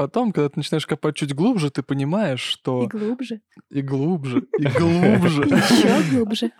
[0.00, 2.84] потом, когда ты начинаешь копать чуть глубже, ты понимаешь, что...
[2.84, 3.42] И глубже.
[3.68, 5.42] И глубже, и глубже.
[5.42, 6.52] Еще глубже.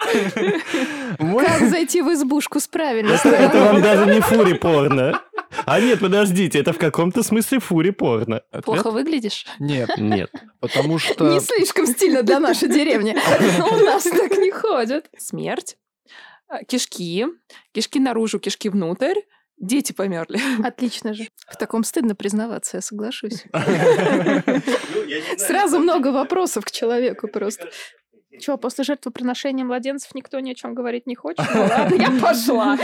[1.47, 5.23] Как зайти в избушку с правильной Это, вам даже не фури порно.
[5.65, 8.43] А нет, подождите, это в каком-то смысле фури порно.
[8.51, 8.65] Ответ?
[8.67, 9.47] Плохо выглядишь?
[9.59, 10.31] Нет, Нет.
[10.61, 11.33] потому что...
[11.33, 13.17] Не слишком стильно для нашей деревни.
[13.59, 15.09] У нас так не ходят.
[15.17, 15.79] Смерть,
[16.69, 17.25] кишки,
[17.73, 19.21] кишки наружу, кишки внутрь,
[19.61, 20.41] дети померли.
[20.67, 21.29] Отлично же.
[21.49, 23.45] В таком стыдно признаваться, я соглашусь.
[25.37, 27.69] Сразу много вопросов к человеку просто.
[28.41, 31.45] Чего, после жертвоприношения младенцев никто ни о чем говорить не хочет?
[31.55, 32.79] Ну ладно, я пошла.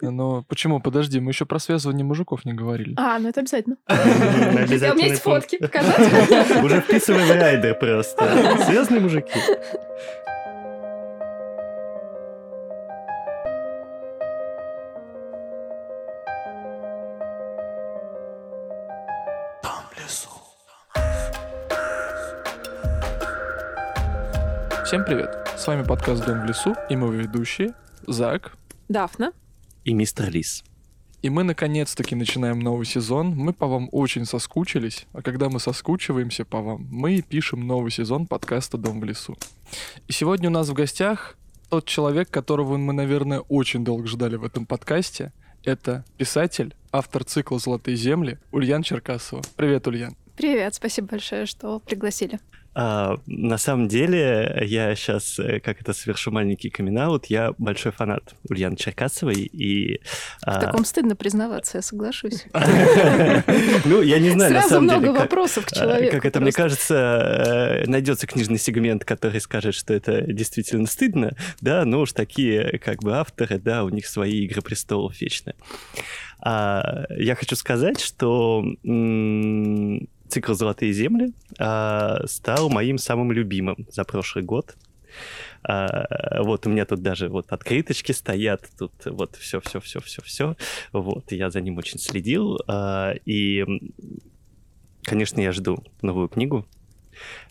[0.00, 0.80] Но почему?
[0.80, 2.94] Подожди, мы еще про связывание мужиков не говорили.
[2.96, 3.76] А, ну это обязательно.
[3.88, 6.62] У меня есть фотки показать.
[6.62, 8.64] Уже вписывай в райдер просто.
[8.66, 9.32] Связанные мужики.
[24.88, 25.28] Всем привет!
[25.54, 27.74] С вами подкаст «Дом в лесу» и мы ведущие
[28.06, 28.56] Зак.
[28.88, 29.34] Дафна.
[29.84, 30.64] И мистер Лис.
[31.20, 33.34] И мы наконец-таки начинаем новый сезон.
[33.36, 38.26] Мы по вам очень соскучились, а когда мы соскучиваемся по вам, мы пишем новый сезон
[38.26, 39.36] подкаста «Дом в лесу».
[40.06, 41.36] И сегодня у нас в гостях
[41.68, 45.34] тот человек, которого мы, наверное, очень долго ждали в этом подкасте.
[45.64, 49.42] Это писатель, автор цикла «Золотые земли» Ульян Черкасова.
[49.54, 50.16] Привет, Ульян.
[50.34, 52.40] Привет, спасибо большое, что пригласили.
[52.80, 58.76] А, на самом деле, я сейчас, как это, совершу маленький камин я большой фанат Ульяны
[58.76, 59.98] Черкасовой, и...
[59.98, 62.46] В а, таком стыдно признаваться, я соглашусь.
[63.84, 66.16] Ну, я не знаю, на Сразу самом много деле, вопросов к а, человеку.
[66.16, 71.84] Как это, мне кажется, э, найдется книжный сегмент, который скажет, что это действительно стыдно, да,
[71.84, 75.54] но уж такие, как бы, авторы, да, у них свои «Игры престолов» вечно.
[76.40, 78.62] А, я хочу сказать, что
[80.28, 84.76] цикл «Золотые земли» а, стал моим самым любимым за прошлый год.
[85.62, 90.22] А, вот у меня тут даже вот открыточки стоят, тут вот все, все, все, все,
[90.22, 90.56] все.
[90.92, 93.64] Вот я за ним очень следил а, и,
[95.02, 96.66] конечно, я жду новую книгу.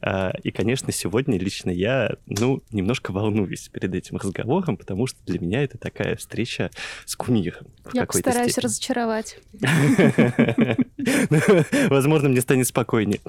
[0.01, 5.39] А, И, конечно, сегодня лично я, ну, немножко волнуюсь перед этим разговором, потому что для
[5.39, 6.69] меня это такая встреча
[7.05, 7.67] с кумиром.
[7.93, 8.65] Я постараюсь степени.
[8.65, 9.39] разочаровать.
[11.89, 13.19] Возможно, мне станет спокойнее.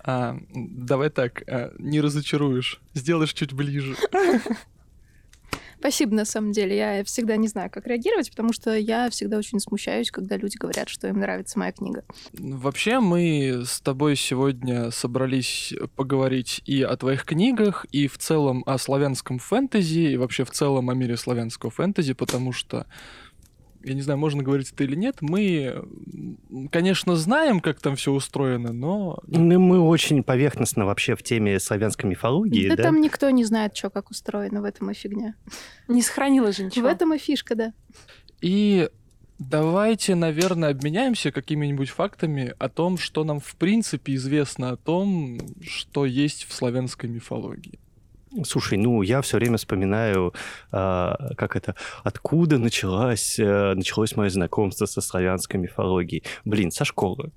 [0.00, 3.96] А, давай так, а, не разочаруешь, сделаешь чуть ближе.
[5.86, 6.76] Спасибо, на самом деле.
[6.76, 10.88] Я всегда не знаю, как реагировать, потому что я всегда очень смущаюсь, когда люди говорят,
[10.88, 12.02] что им нравится моя книга.
[12.32, 18.78] Вообще, мы с тобой сегодня собрались поговорить и о твоих книгах, и в целом о
[18.78, 22.86] славянском фэнтези, и вообще в целом о мире славянского фэнтези, потому что,
[23.86, 25.84] я не знаю, можно говорить это или нет, мы,
[26.70, 29.20] конечно, знаем, как там все устроено, но...
[29.26, 32.82] Ну, мы очень поверхностно вообще в теме славянской мифологии, да, да?
[32.82, 35.34] там никто не знает, что как устроено, в этом и фигня.
[35.86, 36.88] Не сохранила же В ничего.
[36.88, 37.72] этом и фишка, да.
[38.40, 38.90] И
[39.38, 46.06] давайте, наверное, обменяемся какими-нибудь фактами о том, что нам в принципе известно о том, что
[46.06, 47.78] есть в славянской мифологии.
[48.44, 50.34] Слушай, ну я все время вспоминаю,
[50.72, 51.74] а, как это,
[52.04, 56.24] откуда началась, э, началось мое знакомство со славянской мифологией.
[56.44, 57.32] Блин, со школы.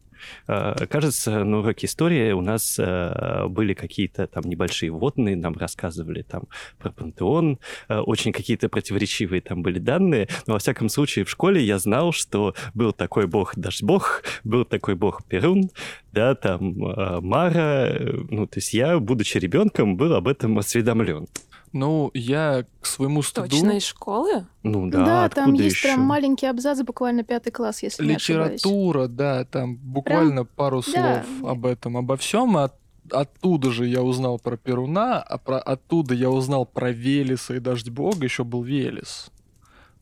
[0.48, 6.22] А, Кажется, на уроке истории у нас э, были какие-то там небольшие вводные, нам рассказывали
[6.22, 6.44] там
[6.78, 11.64] про пантеон, э, очень какие-то противоречивые там были данные, но во всяком случае в школе
[11.64, 15.70] я знал, что был такой бог Дождь-бог, был такой бог Перун,
[16.12, 21.28] да, там э, Мара, э, ну, то есть я, будучи ребенком, был об этом осведомлен.
[21.72, 23.48] Ну, я к своему стыду...
[23.50, 24.48] Точно из школы?
[24.64, 25.90] Ну да, Да, там есть еще?
[25.90, 28.64] прям маленький абзац, буквально пятый класс, если не ошибаюсь.
[28.64, 31.26] Литература, да, там буквально пару слов да.
[31.44, 32.58] об этом, обо всем.
[32.58, 32.74] От,
[33.12, 37.90] оттуда же я узнал про Перуна, а про, оттуда я узнал про Велеса и Дождь
[37.90, 39.30] Бога, еще был Велес.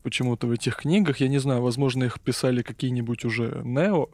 [0.02, 4.08] Почему-то в этих книгах, я не знаю, возможно, их писали какие-нибудь уже Нео.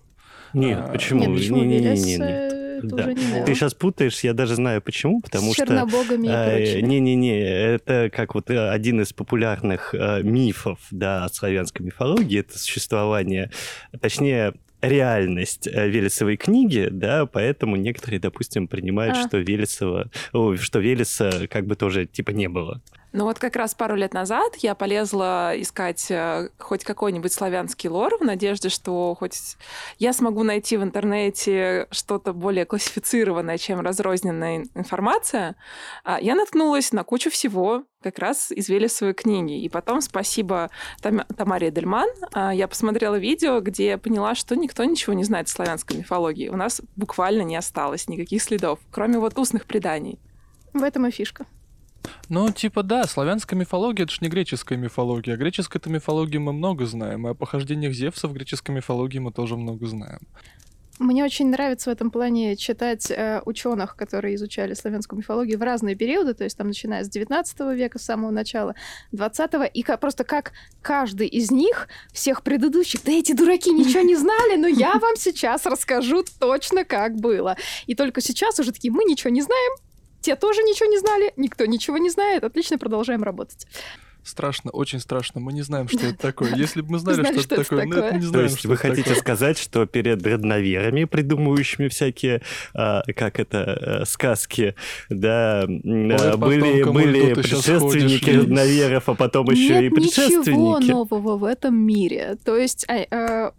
[0.53, 1.21] Нет, А, почему?
[1.21, 2.17] Нет, почему Не-не-не-не.
[2.17, 3.05] Велес, э, это Да.
[3.05, 3.45] уже не Нео.
[3.45, 5.67] Ты сейчас путаешь, я даже знаю почему, потому С что...
[5.67, 6.83] чернобогами и э, прочее.
[6.83, 13.51] Не-не-не, это как вот э, один из популярных э, мифов, да, славянской мифологии, это существование,
[14.01, 19.27] точнее, реальность э, Велесовой книги, да, поэтому некоторые, допустим, принимают, А.
[19.29, 22.83] что Велесова, ой, что Велеса как бы тоже типа не было.
[23.17, 28.19] Ну вот как раз пару лет назад я полезла искать э, хоть какой-нибудь славянский лор
[28.19, 29.57] в надежде, что хоть
[30.01, 35.55] я смогу найти в интернете что-то более классифицированное, чем разрозненная информация.
[36.03, 39.61] А я наткнулась на кучу всего, как раз из Велесовой книги.
[39.61, 40.71] И потом, спасибо
[41.01, 45.47] Там- Тамаре Дельман, а, я посмотрела видео, где я поняла, что никто ничего не знает
[45.47, 46.49] о славянской мифологии.
[46.49, 50.19] У нас буквально не осталось никаких следов, кроме вот устных преданий.
[50.73, 51.47] В этом и фишка.
[52.29, 55.35] Ну, типа, да, славянская мифология— это же не греческая мифология.
[55.35, 59.57] А греческой-то мифологии мы много знаем, и о похождениях Зевса в греческой мифологии мы тоже
[59.57, 60.21] много знаем.
[61.01, 65.97] Мне очень нравится в этом плане читать э, ученых, которые изучали славянскую мифологию в разные
[65.97, 68.77] периоды, то есть там начиная с 19 века, с самого начала,
[69.11, 70.53] 20 и ка- просто как
[70.83, 75.67] каждый из них, всех предыдущих, да эти дураки ничего не знали, но я вам сейчас
[75.67, 77.57] расскажу точно, как было.
[77.87, 79.73] И только сейчас уже такие, мы ничего не знаем,
[80.25, 83.67] те тоже ничего не знали, никто ничего не знает, отлично, продолжаем работать.
[84.25, 85.41] Страшно, очень страшно.
[85.41, 86.55] Мы не знаем, что это такое.
[86.55, 88.77] Если бы мы знали, что это такое, ну это не То знаем, есть что вы
[88.77, 92.43] хотите сказать, что перед родноверами, придумывающими всякие,
[92.75, 94.75] а, как это, э, сказки,
[95.09, 95.67] да, а,
[96.37, 100.91] были, предшественники ходишь, родноверов, а потом еще Нет и ничего предшественники.
[100.91, 102.37] нового в этом мире.
[102.45, 102.87] То есть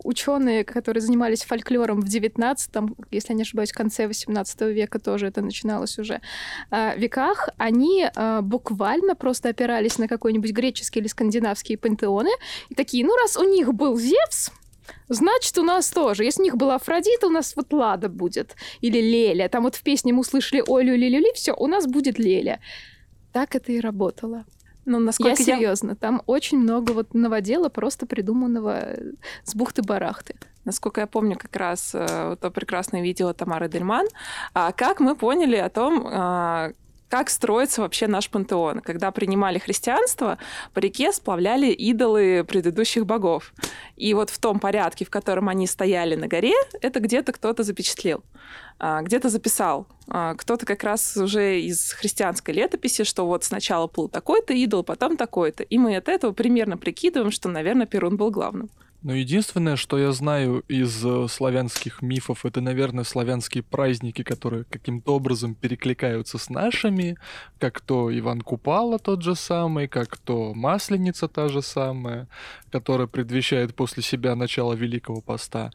[0.04, 2.72] ученые, которые занимались фольклором в 19
[3.12, 6.22] если я не ошибаюсь, в конце 18 века тоже это начиналось уже,
[6.72, 12.31] а, веках, они а, буквально просто опирались на какой-нибудь греческий или скандинавские пантеоны
[12.69, 14.52] и такие, ну раз у них был Зевс,
[15.07, 16.24] Значит, у нас тоже.
[16.24, 18.56] Если у них была Афродита, у нас вот Лада будет.
[18.81, 19.50] Или Леля.
[19.50, 22.60] Там вот в песне мы услышали Олю, Лилю, все, у нас будет Леля.
[23.31, 24.46] Так это и работало.
[24.86, 25.57] Ну, Я насколько я...
[25.57, 29.12] серьезно, там очень много вот новодела, просто придуманного э,
[29.44, 30.36] с бухты-барахты.
[30.63, 34.08] Насколько я помню, как раз э, то прекрасное видео Тамары Дельман.
[34.54, 36.72] А как мы поняли о том, а,
[37.10, 38.81] как строится вообще наш пантеон.
[38.81, 40.38] Когда принимали христианство,
[40.74, 43.54] по реке сплавляли идолы предыдущих богов.
[43.96, 48.24] И вот в том порядке, в котором они стояли на горе, это где-то кто-то запечатлел,
[48.80, 49.88] а, где-то записал.
[50.07, 55.18] А, Кто-то как раз уже из христианской летописи, что вот сначала плыл такой-то идол, потом
[55.18, 55.63] такой-то.
[55.63, 58.69] И мы от этого примерно прикидываем, что, наверное, Перун был главным.
[59.06, 65.13] Но единственное, что я знаю из э, славянских мифов, это, наверное, славянские праздники, которые каким-то
[65.13, 67.16] образом перекликаются с нашими,
[67.60, 72.28] как то Иван Купала тот же самый, как то Масленица та же самая,
[72.72, 75.69] которая предвещает после себя начало Великого Поста.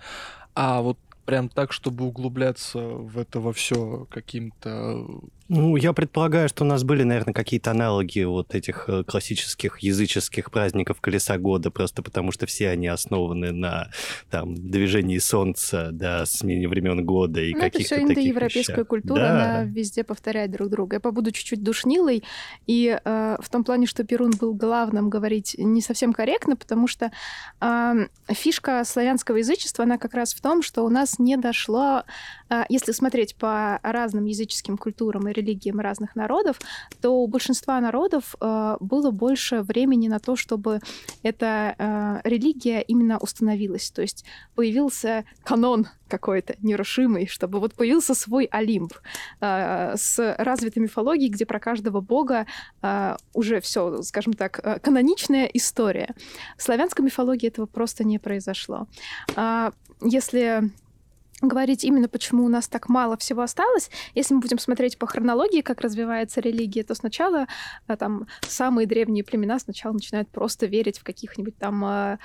[0.57, 5.07] А вот прям так, чтобы углубляться в это во все каким-то...
[5.53, 10.49] Ну, я предполагаю, что у нас были, наверное, какие-то аналоги вот этих э, классических языческих
[10.53, 13.91] праздников Колеса года, просто потому что все они основаны на
[14.31, 18.87] там движении солнца, да, смене времен года и Ну, это каких-то все таких индоевропейская вещах.
[18.87, 19.31] культура, Да.
[19.31, 20.97] она везде повторяет друг друга.
[20.97, 22.23] Я побуду чуть-чуть душнилой,
[22.69, 27.11] и э, в том плане, что Перун был главным, говорить не совсем корректно, потому что
[27.61, 32.05] э, фишка славянского язычества, она как раз в том, что у нас не дошло,
[32.51, 36.61] э, если смотреть по разным языческим культурам и религиям разных народов,
[37.01, 40.81] то у большинства народов э, было больше времени на то, чтобы
[41.23, 43.91] эта э, религия именно установилась.
[43.91, 48.93] То есть появился канон какой-то нерушимый, чтобы вот появился свой Олимп
[49.41, 52.47] э, с развитой мифологией, где про каждого бога
[52.83, 56.15] э, уже все, скажем так, э, каноничная история.
[56.57, 58.87] В славянской мифологии этого просто не произошло.
[59.37, 59.73] А,
[60.03, 60.71] Если
[61.41, 65.63] говорить именно, почему у нас так мало всего осталось, если мы будем смотреть по хронологии,
[65.63, 67.47] как развивается религия, то сначала
[67.87, 72.19] а, там самые древние племена сначала начинают просто верить в каких-нибудь там э,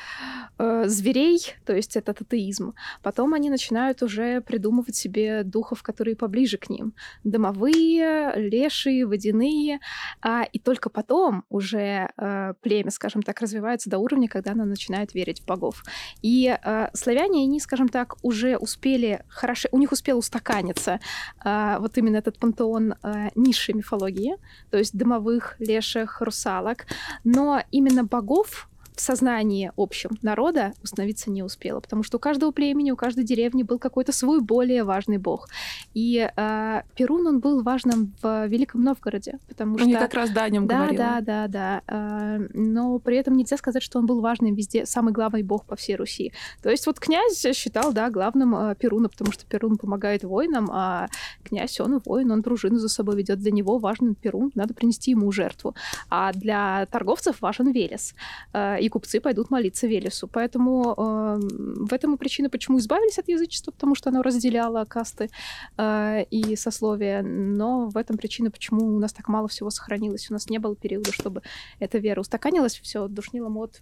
[0.58, 2.74] э, зверей, то есть это татеизм.
[3.02, 6.94] Потом они начинают уже придумывать себе духов, которые поближе к ним.
[7.24, 9.80] Домовые, лешие, водяные.
[10.22, 15.14] А, и только потом уже э, племя, скажем так, развивается до уровня, когда оно начинает
[15.14, 15.84] верить в богов.
[16.22, 21.00] И э, славяне, они, скажем так, уже успели хорошо, у них успел устаканиться
[21.44, 24.36] э, вот именно этот пантеон э, низшей мифологии,
[24.72, 26.86] то есть домовых, леших, русалок,
[27.24, 32.92] но именно богов в сознании общем народа установиться не успела, потому что у каждого племени,
[32.92, 35.50] у каждой деревни был какой-то свой более важный бог.
[35.94, 39.88] И э, Перун, он был важным в Великом Новгороде, потому что...
[39.88, 40.98] Я как раз да, о нем Да, говорила.
[40.98, 41.82] да, да, да.
[41.88, 45.76] Э, Но при этом нельзя сказать, что он был важным везде, самый главный бог по
[45.76, 46.32] всей Руси.
[46.62, 51.08] То есть вот князь считал, да, главным э, Перуна, потому что Перун помогает воинам, а
[51.44, 53.40] князь, он воин, он дружину за собой ведет.
[53.40, 55.76] Для него важен Перун, надо принести ему жертву.
[56.10, 58.16] А для торговцев важен Велес.
[58.54, 60.28] Э, и купцы пойдут молиться Велесу.
[60.28, 61.40] Поэтому э,
[61.86, 65.30] в этом и причина, почему избавились от язычества, потому что оно разделяло касты
[65.78, 67.24] э, и сословия.
[67.24, 70.30] Но в этом причина, почему у нас так мало всего сохранилось.
[70.30, 71.42] У нас не было периода, чтобы
[71.80, 73.82] эта вера устаканилась, все, душнило мод.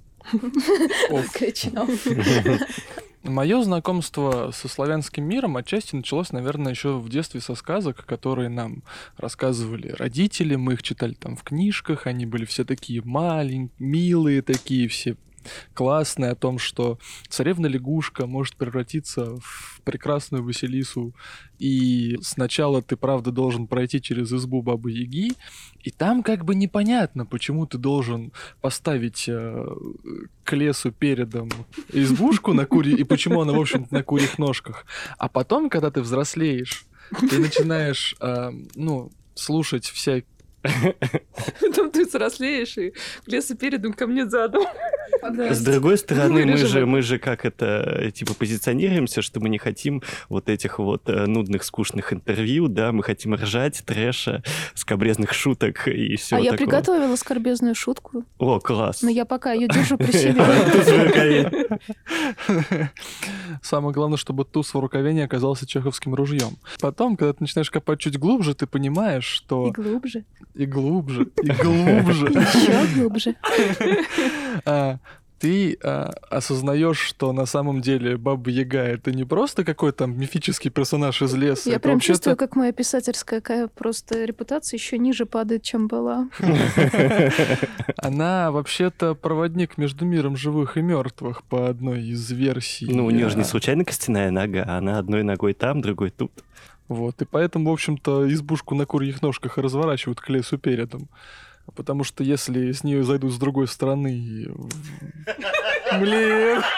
[1.34, 1.88] Кричал.
[3.24, 8.84] Мое знакомство со славянским миром отчасти началось, наверное, еще в детстве со сказок, которые нам
[9.16, 10.56] рассказывали родители.
[10.56, 15.16] Мы их читали там в книжках, они были все такие маленькие, милые такие, все
[15.74, 21.14] классные, о том, что царевна-лягушка может превратиться в прекрасную Василису,
[21.60, 25.34] и сначала ты, правда, должен пройти через избу Бабы-Яги,
[25.82, 28.32] и там как бы непонятно, почему ты должен
[28.62, 29.66] поставить э,
[30.44, 31.50] к лесу передом
[31.92, 34.86] избушку на куре, и почему она, в общем-то, на курьих ножках.
[35.18, 36.86] А потом, когда ты взрослеешь,
[37.30, 40.33] ты начинаешь, э, ну, слушать всякие
[41.76, 44.64] Там ты взрослеешь и к лесу передом, ко мне задом.
[45.22, 50.02] С другой стороны, мы же, мы же как это, типа, позиционируемся, что мы не хотим
[50.30, 54.44] вот этих вот э, нудных, скучных интервью, да, мы хотим ржать, трэша,
[54.74, 56.52] скобрезных шуток и все А такое.
[56.52, 59.02] я приготовила скорбезную шутку, О, класс.
[59.02, 60.34] но я пока ее держу при себе.
[63.62, 66.58] Самое главное, чтобы туз в рукаве не оказался чеховским ружьем.
[66.80, 69.72] Потом, когда ты начинаешь копать чуть глубже, ты понимаешь, И что...
[69.72, 72.28] глубже, И глубже, и глубже.
[72.28, 73.36] еще глубже.
[74.66, 75.00] А,
[75.44, 80.72] ты а, осознаешь, что на самом деле Баба Яга это не просто какой-то там мифический
[80.72, 81.70] персонаж из леса.
[81.70, 86.30] Я прям чувствую, как моя писательская какая просто репутация еще ниже падает, чем была.
[87.98, 92.88] Она вообще-то проводник между миром живых и мертвых по одной из версий.
[92.90, 96.32] Ну, у нее же не случайно костяная нога, она одной ногой там, другой тут.
[96.88, 101.10] Вот, и поэтому, в общем-то, избушку на курьих ножках разворачивают к лесу передом.
[101.76, 104.48] Потому что если с нее зайдут с другой стороны...
[106.00, 106.62] Блин!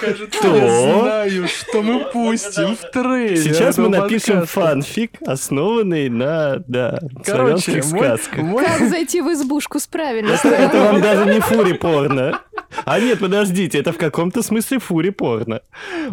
[0.00, 0.56] Кажется, Что?
[0.56, 4.60] я знаю, что мы пустим в трейлер Сейчас мы напишем подкаста.
[4.60, 8.38] фанфик, основанный на, да, Короче, славянских мой- сказках.
[8.38, 12.40] мой- Как зайти в избушку с правильной Это вам даже не фури порно.
[12.84, 15.60] А нет, подождите, это в каком-то смысле фури порно.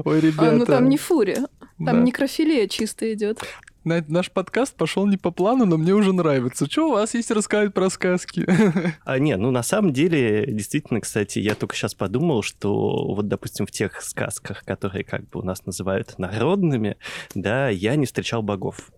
[0.04, 0.52] Ой, А, ребята.
[0.52, 1.38] ну там не фури,
[1.80, 1.92] да.
[1.92, 3.40] там некрофилия чисто идет.
[3.86, 6.66] На- Наш подкаст пошел не по плану, но мне уже нравится.
[6.70, 8.46] Что у вас есть рассказать про сказки?
[9.06, 13.68] А не, ну на самом деле, действительно, кстати, я только сейчас подумал, что вот, допустим,
[13.68, 16.98] в тех сказках, которые как бы у нас называют народными,
[17.36, 18.90] да, я не встречал богов.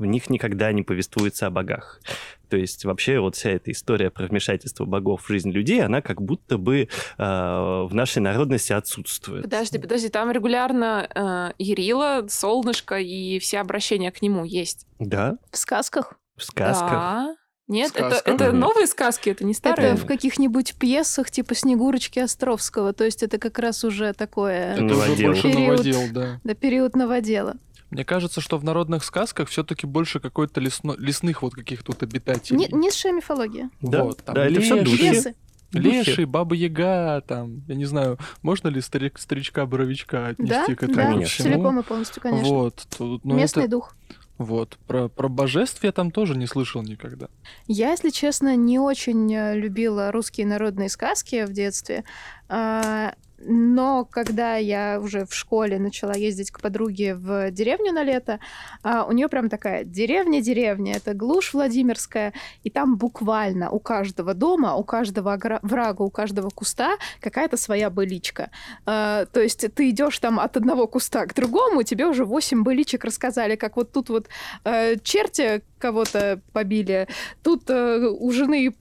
[0.00, 2.00] В них никогда не повествуется о богах.
[2.48, 6.22] То есть вообще вот вся эта история про вмешательство богов в жизнь людей, она как
[6.22, 6.86] будто бы э,
[7.18, 9.42] в нашей народности отсутствует.
[9.42, 14.86] Подожди, подожди, там регулярно э, Ярила, Солнышко и все обращения к нему есть.
[14.98, 16.14] Да, В сказках?
[16.36, 16.90] в сказках.
[16.90, 17.36] Да.
[17.68, 19.90] Нет, это, это новые сказки, это не старые.
[19.92, 22.92] Это в каких-нибудь пьесах типа «Снегурочки» Островского.
[22.92, 24.72] То есть это как раз уже такое...
[24.72, 25.68] Это Это уже больше Период.
[25.68, 26.40] новодел, да.
[26.42, 27.54] Да, период новодела.
[27.90, 32.58] Мне кажется, что в народных сказках все-таки больше какой-то лесно- лесных вот каких-то вот обитателей.
[32.58, 33.70] Не- Низшая мифология.
[33.80, 34.84] Да, Вот, там да, это все леший.
[34.84, 35.02] духи.
[35.10, 35.34] Лесы.
[35.72, 40.94] Леший, Баба Яга, там, я не знаю, можно ли старик, старичка-боровичка отнести Да, к этому
[40.96, 41.44] да, Конечно.
[41.44, 42.48] целиком и полностью, конечно.
[42.48, 43.94] Вот, тут, ну, Местный это- дух.
[44.38, 47.28] Вот, про, про божеств я там тоже не слышал никогда.
[47.66, 52.04] Я, если честно, не очень э, любила русские народные сказки в детстве.
[52.48, 58.38] А, Но когда я уже в школе начала ездить к подруге в деревню на лето,
[58.82, 62.32] а, у нее прям такая деревня-деревня, это глушь Владимирская,
[62.62, 68.50] и там буквально у каждого дома, у каждого врага, у каждого куста какая-то своя быличка.
[68.84, 73.04] А, То есть ты идешь там от одного куста к другому, тебе уже восемь быличек
[73.04, 74.28] рассказали, как вот тут вот
[74.64, 77.08] э, черти кого-то побили,
[77.42, 78.74] тут э, у жены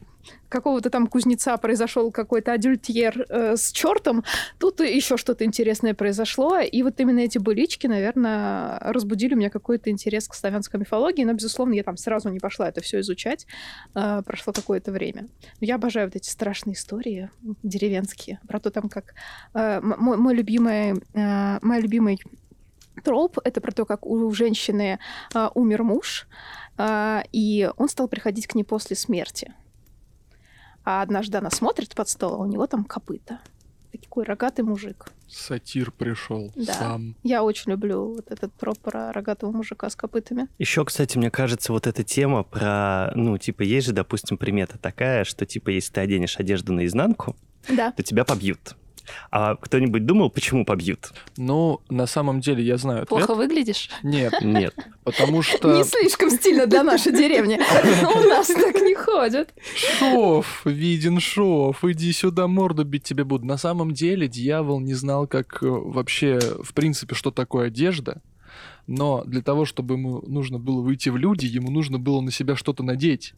[0.47, 4.23] какого-то там кузнеца произошел какой-то адюльтьер э, с чертом,
[4.57, 9.89] тут еще что-то интересное произошло, и вот именно эти былички, наверное, разбудили у меня какой-то
[9.89, 13.45] интерес к славянской мифологии, но, безусловно, я там сразу не пошла это все изучать,
[13.95, 15.27] Э, прошло какое-то время.
[15.59, 17.29] Но я обожаю вот эти страшные истории
[17.63, 19.13] деревенские, про то там, как
[19.53, 22.19] э, мой, мой любимый, э, мой любимый
[23.03, 24.99] троп— это про то, как у женщины
[25.33, 26.27] э, умер муж,
[26.77, 29.53] э, и он стал приходить к ней после смерти.
[30.91, 33.37] А однажды она смотрит под стол, а у него там копыта.
[33.91, 35.11] Такой рогатый мужик.
[35.27, 36.73] Сатир пришел Да.
[36.73, 37.15] сам.
[37.21, 40.47] Я очень люблю вот этот троп про рогатого мужика с копытами.
[40.57, 45.25] Еще, кстати, мне кажется, вот эта тема про, ну, типа, есть же, допустим, примета такая,
[45.25, 47.35] что, типа, если ты оденешь одежду наизнанку,
[47.69, 47.91] Да.
[47.91, 48.75] то тебя побьют.
[49.31, 51.11] А кто-нибудь думал, почему побьют?
[51.37, 53.09] Ну, на самом деле, я знаю ответ.
[53.09, 53.89] Плохо выглядишь?
[54.03, 54.75] Нет, Нет.
[55.03, 55.75] потому что...
[55.75, 57.55] Не слишком стильно для нашей деревни.
[57.59, 59.53] У нас так не ходят.
[59.75, 63.45] Шов, виден шов, иди сюда, морду бить тебе буду.
[63.45, 68.21] На самом деле дьявол не знал, как э, вообще, в принципе, что такое одежда.
[68.87, 72.55] Но для того, чтобы ему нужно было выйти в люди, ему нужно было на себя
[72.55, 73.35] что-то надеть.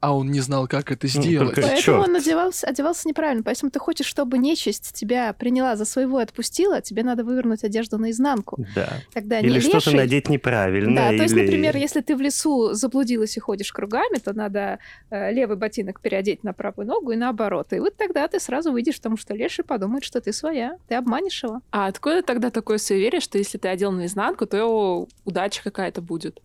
[0.00, 1.48] А он не знал, как это Ну, сделать.
[1.54, 2.08] только- Поэтому чёрт.
[2.08, 3.42] он одевался, одевался неправильно.
[3.42, 7.98] Поэтому ты хочешь, чтобы нечисть тебя приняла за своего и отпустила, тебе надо вывернуть одежду
[7.98, 8.64] наизнанку.
[8.74, 8.88] Да.
[9.12, 9.94] Тогда не Или что-то леший.
[9.94, 10.94] надеть неправильно.
[10.96, 14.78] Да, то есть, или- например, если ты в лесу заблудилась и ходишь кругами, то надо
[15.10, 17.72] э, левый ботинок переодеть на правую ногу и наоборот.
[17.72, 20.76] И вот тогда ты сразу выйдешь, потому что леший подумает, что ты своя.
[20.88, 21.60] Ты обманешь его.
[21.72, 26.40] А откуда тогда такое суеверие, что если ты одел наизнанку, то удача какая-то будет?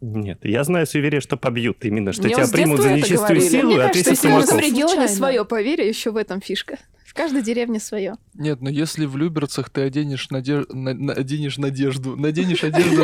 [0.00, 1.84] Нет, я знаю суеверие, что побьют.
[1.84, 3.48] Именно, что Мне тебя примут за нечистую говорили.
[3.48, 4.70] силу Мне и кажется, отвесят в каждом кулаков.
[4.70, 6.78] регионе свое поверье, еще в этом фишка.
[7.10, 8.18] В каждой деревне свое.
[8.34, 13.02] Нет, но если в Люберцах ты оденешь, наде- на- оденешь надежду, наденешь одежду...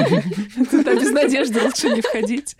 [0.70, 2.56] Туда без надежды лучше не входить.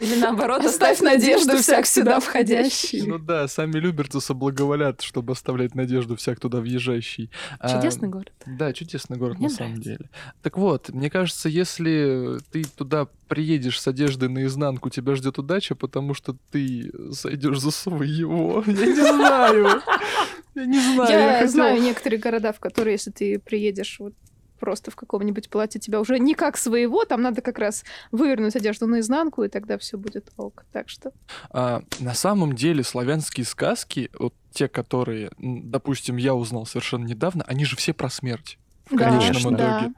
[0.00, 3.02] Или наоборот, Оставь надежду всяк сюда входящий.
[3.06, 7.30] Ну да, сами люберцы соблаговолят, чтобы оставлять надежду всяк туда въезжающий.
[7.60, 8.32] А, Чудесный город.
[8.44, 10.10] Да, чудесный город на самом деле.
[10.42, 16.14] Так вот, мне кажется, если ты туда приедешь с одеждой наизнанку, тебя ждет удача, потому
[16.14, 18.64] что ты сойдешь за своего.
[18.66, 19.80] Я не знаю.
[20.60, 21.10] Я не знаю.
[21.10, 24.14] Я хотел- знаю некоторые города, в которые, если ты приедешь вот
[24.60, 28.88] просто в каком-нибудь платье, тебя уже не как своего, там надо как раз вывернуть одежду
[28.88, 30.64] наизнанку, и тогда все будет ок.
[30.72, 31.12] Так что
[31.50, 37.64] А, на самом деле славянские сказки, вот те, которые, допустим, я узнал совершенно недавно, они
[37.64, 38.58] же все про смерть.
[38.90, 39.80] В Да, конечном да.
[39.80, 39.94] итоге.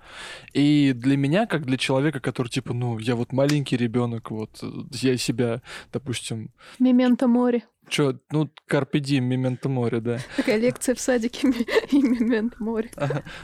[0.53, 4.67] И для меня, как для человека, который типа, ну, я вот маленький ребенок, вот э,
[4.93, 5.63] я себя,
[5.93, 6.51] допустим,
[6.81, 7.63] Мементо море.
[7.91, 10.21] Чё, ну, Diem, Memento Mori, да.
[10.37, 11.49] Такая лекция в садике
[11.91, 12.91] и Мементо море.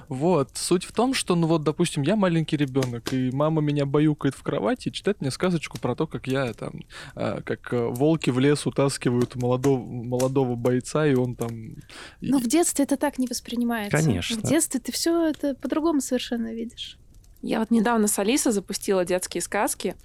[0.08, 4.36] Вот, суть в том, что, ну вот, допустим, я маленький ребенок, и мама меня баюкает
[4.36, 6.84] в кровати и читает мне сказочку про то, как я там,
[7.16, 11.76] а, как а, волки в лес утаскивают молодого, молодого бойца, и он там...
[12.20, 13.96] Но в детстве это так не воспринимается.
[13.96, 14.36] Конечно.
[14.36, 16.98] В детстве ты все это по-другому совершенно видишь.
[17.42, 19.96] Я вот недавно с Алисой запустила детские сказки,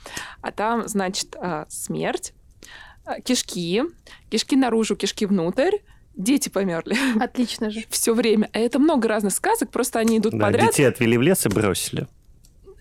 [0.41, 2.33] а там, значит, а, смерть,
[3.23, 3.83] кишки,
[4.29, 5.77] кишки наружу, кишки внутрь,
[6.15, 7.83] дети померли Отлично же.
[7.89, 8.49] все время.
[8.53, 10.71] А это много разных сказок, просто они идут Да, подряд.
[10.71, 12.07] детей отвели в лес и бросили.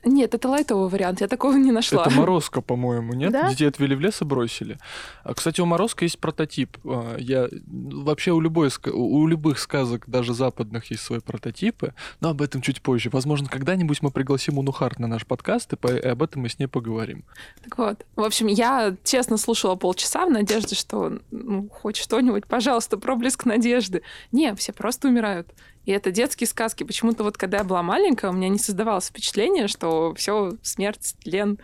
[0.05, 2.03] Нет, это лайтовый вариант, я такого не нашла.
[2.07, 3.33] Это Морозко, по-моему, нет?
[3.33, 3.51] Да?
[3.51, 4.79] Детей отвели в лес и бросили.
[5.25, 6.79] А, кстати, у Морозко есть прототип.
[6.85, 12.41] А, Я вообще у любой у любых сказок, даже западных, есть свои прототипы, но об
[12.43, 13.11] этом чуть позже.
[13.11, 16.49] Возможно, когда-нибудь мы пригласим Уну Харт на наш подкаст, и, по- и об этом мы
[16.49, 17.25] с ней поговорим.
[17.63, 18.07] Так вот.
[18.17, 24.03] В общем, я честно слушала полчаса в надежде, что ну, хоть что-нибудь, пожалуйста, проблеск надежды.
[24.33, 25.49] Не, все просто умирают.
[25.87, 26.85] И это детские сказки.
[26.85, 31.59] Почему-то вот когда я была маленькая, у меня не создавалось впечатление, что все смерть, тлен,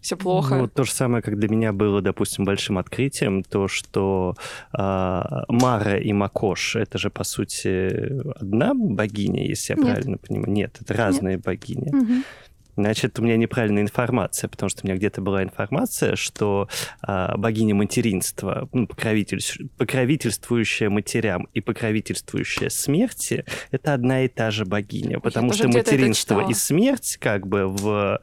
[0.00, 0.56] все плохо.
[0.56, 4.34] Ну, то же самое, как для меня было, допустим, большим открытием, то, что
[4.72, 9.86] а, Мара и Макош— это же, по сути, одна богиня, если я Нет.
[9.86, 10.52] правильно понимаю.
[10.52, 11.90] Нет, это разные богини.
[11.94, 12.24] Мгм.
[12.76, 16.68] Значит, у меня неправильная информация, потому что у меня где-то была информация, что
[17.02, 24.64] а, богиня материнства, ну, покровитель- покровительствующая матерям и покровительствующая смерти, это одна и та же
[24.64, 28.20] богиня, потому тоже что материнство и смерть, как бы в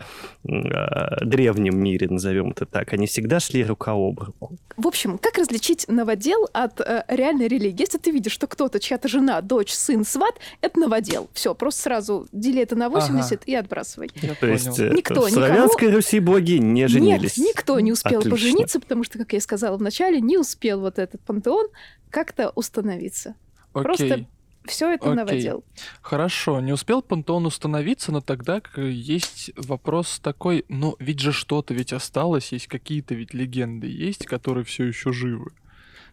[0.47, 4.57] а, древнем мире, назовем это так, они всегда шли рука об руку.
[4.77, 7.81] В общем, как различить новодел от э, реальной религии?
[7.81, 11.29] Если ты видишь, что кто-то, чья-то жена, дочь, сын, сват, это новодел.
[11.33, 14.12] Все, просто сразу дели это на 80 и отбрасывай.
[14.21, 17.38] Я То есть э, Никто в никому- славянской Руси боги не женились.
[17.38, 18.32] Нет, никто не успел Отлично.
[18.32, 21.67] пожениться, потому что, как я и сказала вначале, не успел вот этот пантеон
[22.10, 23.36] как-то установиться.
[23.73, 24.28] просто Окей.
[24.65, 25.15] Все это Окей.
[25.15, 25.63] новодел.
[26.02, 31.73] Хорошо, не успел Пантеон установиться, но тогда к- есть вопрос такой, ну ведь же что-то
[31.73, 35.52] ведь осталось, есть какие-то ведь легенды есть, которые все еще живы,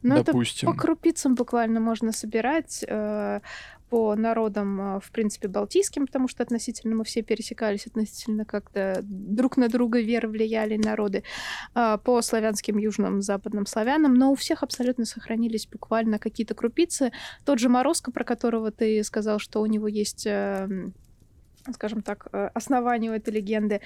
[0.03, 0.71] Но это допустим.
[0.71, 3.41] по крупицам буквально можно собирать э,
[3.95, 9.57] по народам, э, в принципе, балтийским, потому что относительно мы все пересекались, относительно как-то друг
[9.57, 11.23] на друга веры влияли народы,
[11.75, 17.13] а, по славянским, южным, западным славянам, но у всех абсолютно сохранились буквально какие-то крупицы.
[17.45, 20.27] Тот же Морозко, про которого ты сказал, что у него есть...
[21.73, 23.81] скажем так, э, основанию этой легенды.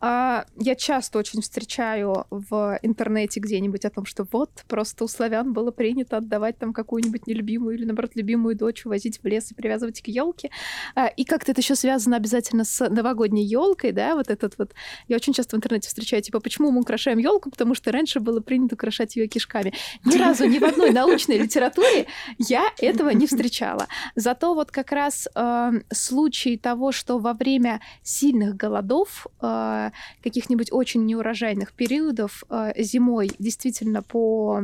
[0.00, 5.52] А, я часто очень встречаю в интернете где-нибудь о том, что вот просто у славян
[5.52, 10.00] было принято отдавать там какую-нибудь нелюбимую или, наоборот, любимую дочь возить в лес и привязывать
[10.02, 10.50] к елке.
[10.94, 14.74] А, и как-то это еще связано обязательно с новогодней елкой, да, вот этот вот.
[15.08, 18.40] Я очень часто в интернете встречаю, типа, почему мы украшаем елку, потому что раньше было
[18.40, 19.72] принято украшать ее кишками.
[20.04, 22.06] Ни разу ни в одной научной литературе
[22.38, 23.86] я этого не встречала.
[24.14, 29.90] Зато вот как раз э, случай того, что во время сильных голодов, э,
[30.22, 34.62] каких-нибудь очень неурожайных периодов э, зимой действительно по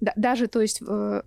[0.00, 1.22] даже, то есть, э,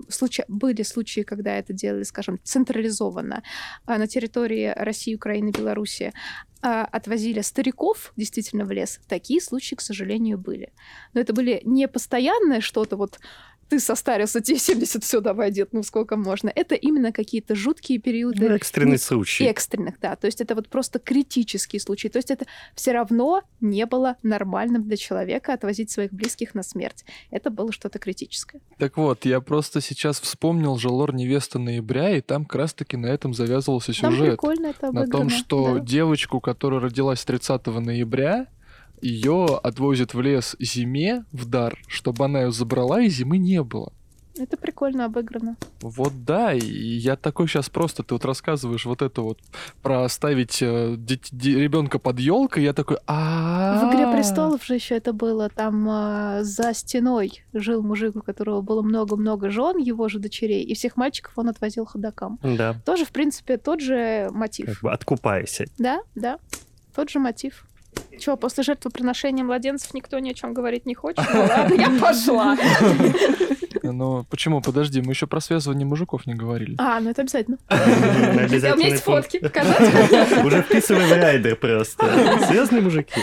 [0.47, 3.43] были случаи, когда это делали, скажем, централизованно
[3.85, 6.13] на территории России, Украины, Беларуси,
[6.61, 8.99] отвозили стариков действительно в лес.
[9.09, 10.71] Такие случаи, к сожалению, были.
[11.13, 13.19] Но это были не постоянное что-то вот
[13.71, 16.51] ты состарился, тебе 70, все, давай, дед, ну сколько можно.
[16.53, 18.49] Это именно какие-то жуткие периоды.
[18.49, 19.45] Ну, экстренный случай.
[19.45, 20.17] Экстренных, да.
[20.17, 22.09] То есть это вот просто критические случаи.
[22.09, 27.05] То есть это все равно не было нормальным для человека отвозить своих близких на смерть.
[27.29, 28.59] Это было что-то критическое.
[28.77, 33.05] Так вот, я просто сейчас вспомнил же лор невеста ноября, и там как раз-таки на
[33.05, 34.19] этом завязывался сюжет.
[34.19, 35.05] Там прикольно это обыграно.
[35.05, 35.79] На том, что да.
[35.79, 38.47] девочку, которая родилась 30 ноября,
[39.01, 43.91] ее отвозят в лес зиме в дар, чтобы она ее забрала, и зимы не было.
[44.37, 45.57] Это прикольно обыграно.
[45.81, 49.39] Вот да, и я такой сейчас просто, ты вот рассказываешь вот это вот
[49.81, 55.11] про оставить э, ребенка под елкой, я такой, а В Игре престолов же еще это
[55.11, 60.63] было, там э, за стеной жил мужик, у которого было много-много жен, его же дочерей,
[60.63, 62.39] и всех мальчиков он отвозил ходокам.
[62.41, 62.75] Да.
[62.85, 64.67] Тоже, в принципе, тот же мотив.
[64.67, 65.65] Как бы откупайся.
[65.77, 66.39] Да, да,
[66.95, 67.65] тот же мотив.
[68.19, 71.25] Чего, после жертвоприношения младенцев никто ни о чем говорить не хочет?
[71.33, 72.57] Ну ладно, я пошла.
[73.83, 74.61] Ну, почему?
[74.61, 76.75] Подожди, мы еще про связывание мужиков не говорили.
[76.77, 77.57] А, ну это обязательно.
[77.69, 80.45] У меня есть фотки показать.
[80.45, 82.05] Уже вписывай в райдер просто.
[82.47, 83.19] Связанные мужики.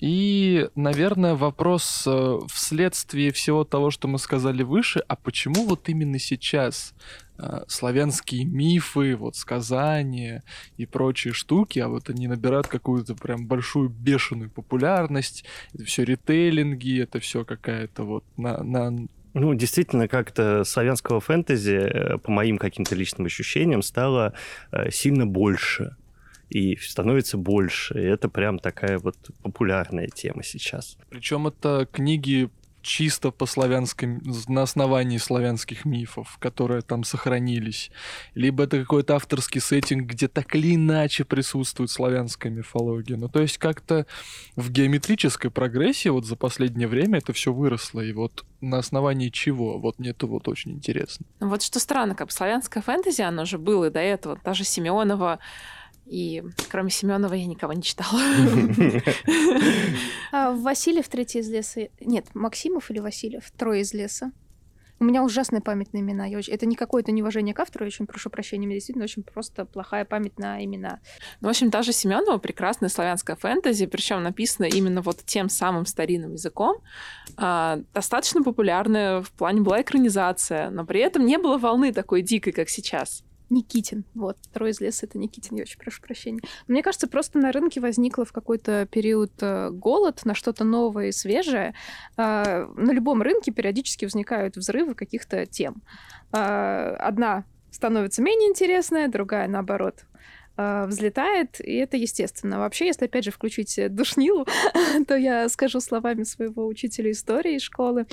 [0.00, 6.18] И, наверное, вопрос э, вследствие всего того, что мы сказали выше, а почему вот именно
[6.18, 6.94] сейчас
[7.68, 10.42] славянские мифы, вот сказания
[10.76, 17.00] и прочие штуки, а вот они набирают какую-то прям большую бешеную популярность, это все ритейлинги,
[17.02, 22.96] это все какая-то вот на, на ну, действительно, как-то славянского фэнтези, э, по моим каким-то
[22.96, 24.34] личным ощущениям, стало
[24.90, 25.94] сильно больше
[26.50, 27.94] и становится больше.
[27.94, 30.98] И это прям такая вот популярная тема сейчас.
[31.08, 32.50] Причем это книги
[32.82, 37.90] чисто по славянским, на основании славянских мифов, которые там сохранились.
[38.34, 43.16] Либо это какой-то авторский сеттинг, где так или иначе присутствует славянская мифология.
[43.16, 44.06] Ну, то есть как-то
[44.56, 48.00] в геометрической прогрессии вот за последнее время это все выросло.
[48.00, 49.78] И вот на основании чего?
[49.78, 51.26] Вот мне это вот очень интересно.
[51.40, 54.38] Вот что странно, как славянская фэнтези, оно же было и до этого.
[54.44, 55.38] Даже Симеонова
[56.10, 58.20] и кроме Семенова я никого не читала.
[60.32, 61.88] А Васильев третий из леса.
[62.00, 63.50] Нет, Максимов или Васильев?
[63.56, 64.32] Трое из леса.
[64.98, 66.26] У меня ужасная память на имена.
[66.26, 66.52] Я очень...
[66.52, 70.04] Это не какое-то неуважение к автору, я очень прошу прощения, мне действительно очень просто плохая
[70.04, 71.00] память на имена.
[71.40, 76.32] Ну, в общем, даже Семенова прекрасная славянская фэнтези, причем написана именно вот тем самым старинным
[76.34, 76.82] языком,
[77.38, 82.52] э, достаточно популярная в плане была экранизация, но при этом не было волны такой дикой,
[82.52, 83.24] как сейчас.
[83.50, 84.04] Никитин.
[84.14, 86.40] Вот, второй из леса— это Никитин, я очень прошу прощения.
[86.68, 91.12] Мне кажется, просто на рынке возникло в какой-то период э, голод на что-то новое и
[91.12, 91.74] свежее.
[92.16, 95.82] А, на любом рынке периодически возникают взрывы каких-то тем.
[96.32, 100.04] А, одна становится менее интересная, другая, наоборот,
[100.56, 102.58] а, взлетает, и это естественно.
[102.58, 104.46] Вообще, если опять же включить душнилу,
[105.08, 108.06] то я скажу словами своего учителя истории школы,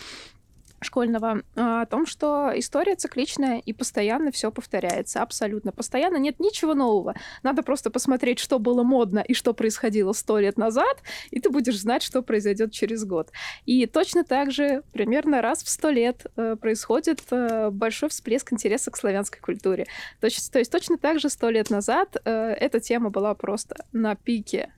[0.82, 5.22] школьного а, о том, что история цикличная и постоянно все повторяется.
[5.22, 5.72] Абсолютно.
[5.72, 7.16] Постоянно нет ничего нового.
[7.44, 11.80] Надо просто посмотреть, что было модно и что происходило сто лет назад, и ты будешь
[11.80, 13.32] знать, что произойдет через год.
[13.66, 18.92] И точно так же примерно раз в сто лет э, происходит э, большой всплеск интереса
[18.92, 19.88] к славянской культуре.
[20.20, 23.76] То есть, то есть точно так же сто лет назад э, эта тема была просто
[23.92, 24.72] на пике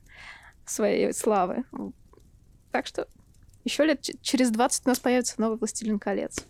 [0.65, 1.63] своей славы.
[2.71, 3.07] Так что
[3.69, 6.45] еще лет через 20 у нас появится новый «Властелин колец».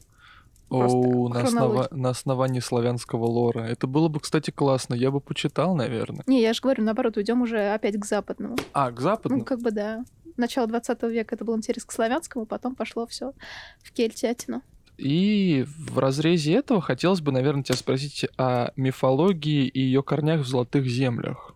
[0.69, 1.87] О, на, основа...
[1.91, 3.61] на основании славянского лора.
[3.61, 4.93] Это было бы, кстати, классно.
[4.93, 6.23] Я бы почитал, наверное.
[6.27, 8.55] Не, я же говорю, наоборот, уйдем уже опять к западному.
[8.73, 9.39] А, к западному?
[9.39, 10.05] Ну, как бы да.
[10.37, 13.33] Начало 20 века это был интерес к славянскому, потом пошло все
[13.81, 14.61] в кельтятину.
[14.97, 20.47] И в разрезе этого хотелось бы, наверное, тебя спросить о мифологии и ее корнях в
[20.47, 21.55] золотых землях.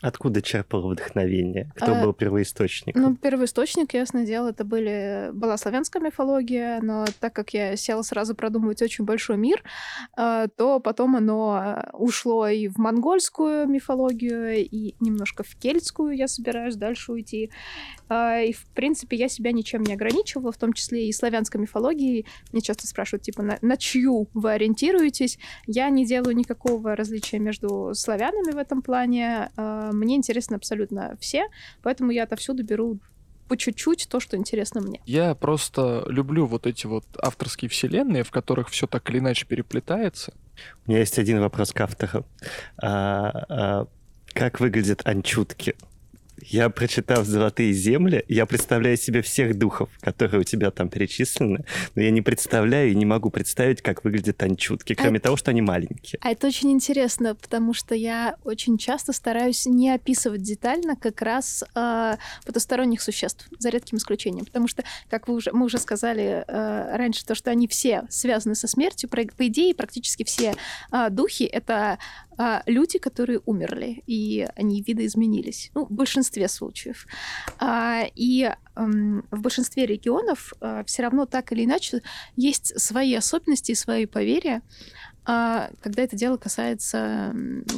[0.00, 1.72] Откуда черпал вдохновение?
[1.74, 3.02] Кто А, был первоисточником?
[3.02, 8.34] Ну, первоисточник, ясное дело, это были, была славянская мифология, но так как я села сразу
[8.36, 9.62] продумывать очень большой мир,
[10.16, 16.76] э, то потом оно ушло и в монгольскую мифологию, и немножко в кельтскую я собираюсь
[16.76, 17.50] дальше уйти.
[18.08, 22.24] А, И, в принципе, я себя ничем не ограничивала, в том числе и славянской мифологией.
[22.52, 25.38] Мне часто спрашивают, типа, на, на чью вы ориентируетесь?
[25.66, 29.50] Я не делаю никакого различия между славянами в этом плане.
[29.88, 31.46] А, Мне интересны абсолютно все,
[31.82, 32.98] поэтому я отовсюду беру
[33.48, 35.00] по чуть-чуть то, что интересно мне.
[35.06, 40.34] Я просто люблю вот эти вот авторские вселенные, в которых все так или иначе переплетается.
[40.86, 42.26] У меня есть один вопрос к автору.
[42.76, 43.86] А, а,
[44.34, 45.74] как выглядят анчутки?
[46.42, 52.02] Я, прочитав «Золотые земли», я представляю себе всех духов, которые у тебя там перечислены, но
[52.02, 56.18] я не представляю и не могу представить, как выглядят анчутки, кроме того, что они маленькие.
[56.22, 61.64] А это очень интересно, потому что я очень часто стараюсь не описывать детально как раз
[61.74, 64.44] э, потусторонних существ, за редким исключением.
[64.44, 68.54] Потому что, как вы уже, мы уже сказали э, раньше, то, что они все связаны
[68.54, 70.54] со смертью, по идее, практически все
[70.92, 71.98] э, духи— это
[72.38, 75.70] э, люди, которые умерли, и они видоизменились.
[75.74, 75.92] Ну, в
[76.28, 77.06] большинстве случаев.
[77.58, 80.52] А, и в большинстве регионов
[80.86, 82.02] все равно так или иначе
[82.36, 84.62] есть свои особенности и свои поверья,
[85.17, 87.34] а, когда это дело касается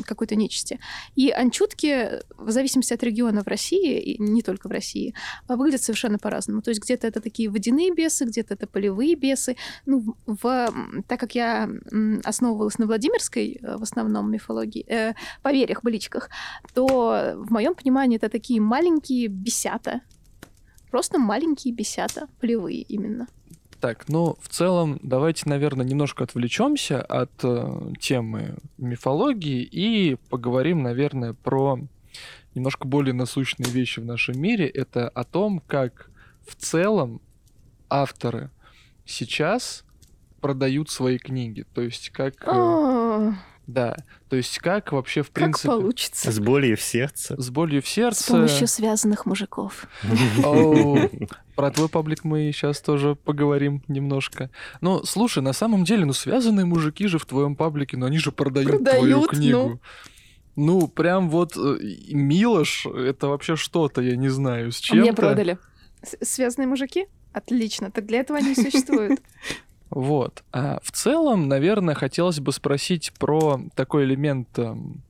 [0.06, 0.78] какой-то нечисти.
[1.16, 5.14] И анчутки, в зависимости от региона в России, и не только в России,
[5.48, 6.62] а, выглядят совершенно по-разному.
[6.62, 9.56] То есть где-то это такие водяные бесы, где-то это полевые бесы.
[9.84, 10.72] Ну, в,
[11.08, 11.68] так как я
[12.24, 16.30] основывалась на Владимирской, э, в основном, мифологии, э, поверьях, быличках,
[16.72, 20.02] то в моем понимании это такие маленькие бесята.
[20.90, 23.26] Просто маленькие бесята, полевые именно.
[23.80, 31.32] Так, ну, в целом, давайте, наверное, немножко отвлечемся от э, темы мифологии и поговорим, наверное,
[31.32, 31.78] про
[32.54, 34.66] немножко более насущные вещи в нашем мире.
[34.68, 36.10] Это о том, как
[36.46, 37.22] в целом
[37.88, 38.50] авторы
[39.06, 39.84] сейчас
[40.42, 41.64] продают свои книги.
[41.74, 42.34] То есть как...
[42.42, 43.32] э, А,
[43.72, 43.96] да,
[44.28, 45.68] то есть как вообще, в Как принципе...
[45.68, 46.30] получится.
[46.30, 47.40] С болью в сердце.
[47.40, 48.32] С болью в С сердце.
[48.32, 49.86] помощью связанных мужиков.
[51.56, 54.50] Про твой паблик мы сейчас тоже поговорим немножко.
[54.80, 58.32] Ну, слушай, на самом деле, ну, связанные мужики же в твоем паблике, но они же
[58.32, 59.80] продают, твою Продают, книгу.
[60.56, 61.78] Ну, прям вот э,
[62.10, 65.02] Милош, это вообще что-то, я не знаю, с А чем-то.
[65.02, 65.58] Мне продали.
[66.02, 67.06] С- Связанные мужики?
[67.32, 67.90] Отлично.
[67.90, 69.20] Так для этого они и существуют.
[69.90, 70.44] Вот.
[70.52, 75.02] А в целом, наверное, хотелось бы спросить про такой элемент эм,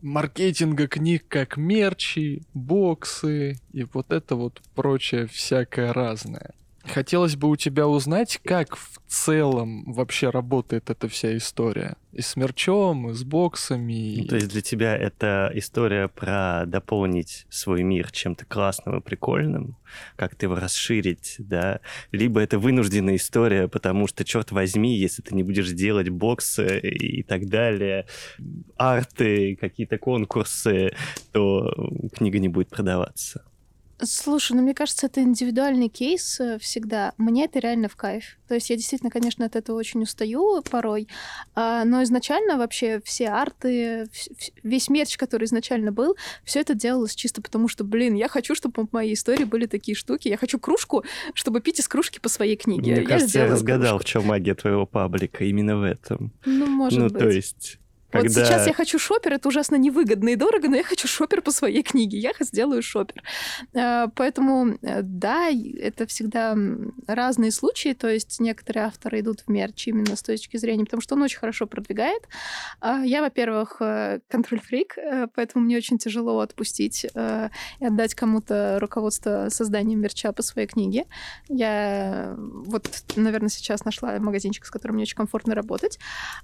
[0.00, 6.54] маркетинга книг, как мерчи, боксы и вот это вот прочее всякое разное.
[6.84, 11.96] Хотелось бы у тебя узнать, как в целом вообще работает эта вся история.
[12.12, 14.16] И с мерчом, и с боксами.
[14.18, 19.00] Ну, и- То есть для тебя это история про дополнить свой мир чем-то классным и
[19.00, 19.76] прикольным,
[20.16, 21.80] как-то его расширить, да?
[22.10, 27.22] Либо это вынужденная история, потому что, черт возьми, если ты не будешь делать боксы и
[27.22, 28.06] так далее,
[28.76, 30.94] арты, какие-то конкурсы,
[31.32, 31.72] то
[32.14, 33.44] книга не будет продаваться.
[34.00, 37.12] Слушай, ну мне кажется, это индивидуальный кейс э, всегда.
[37.18, 38.36] Мне это реально в кайф.
[38.48, 41.08] То есть я действительно, конечно, от этого очень устаю порой,
[41.54, 44.08] а, но изначально вообще все арты,
[44.62, 48.86] весь мерч, который изначально был, все это делалось чисто потому, что, блин, я хочу, чтобы
[48.86, 50.28] в моей истории были такие штуки.
[50.28, 52.92] Я хочу кружку, чтобы пить из кружки по своей книге.
[52.92, 54.04] Мне кажется, я разгадал, кружку.
[54.04, 56.32] в чем магия твоего паблика, именно в этом.
[56.44, 57.18] Ну, может ну, быть.
[57.18, 57.78] то есть...
[58.12, 58.44] Вот Когда...
[58.44, 61.82] сейчас я хочу шопер, это ужасно невыгодно и дорого, но я хочу шопер по своей
[61.82, 63.22] книге, я сделаю шопер.
[63.74, 66.56] Э, Поэтому, э, да, это всегда
[67.06, 71.14] разные случаи, то есть некоторые авторы идут в мерч именно с точки зрения, потому что
[71.14, 72.22] он очень хорошо продвигает.
[72.80, 73.80] А Я, во-первых,
[74.28, 80.68] контроль-фрик, э, поэтому мне очень тяжело отпустить и отдать кому-то руководство созданием мерча по своей
[80.68, 81.06] книге.
[81.48, 85.98] Я вот, наверное, сейчас нашла магазинчик, с которым мне очень комфортно работать.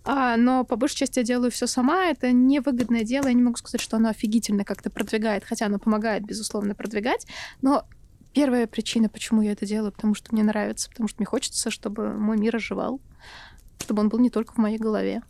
[0.04, 2.06] А, но по большей части я делаю все сама.
[2.06, 3.26] Это невыгодное дело.
[3.26, 7.26] Я не могу сказать, что оно офигительно как-то продвигает, хотя оно помогает, безусловно, продвигать.
[7.62, 7.84] Но
[8.32, 12.12] первая причина, почему я это делаю, потому что мне нравится, потому что мне хочется, чтобы
[12.14, 13.00] мой мир оживал,
[13.80, 15.22] чтобы он был не только в моей голове.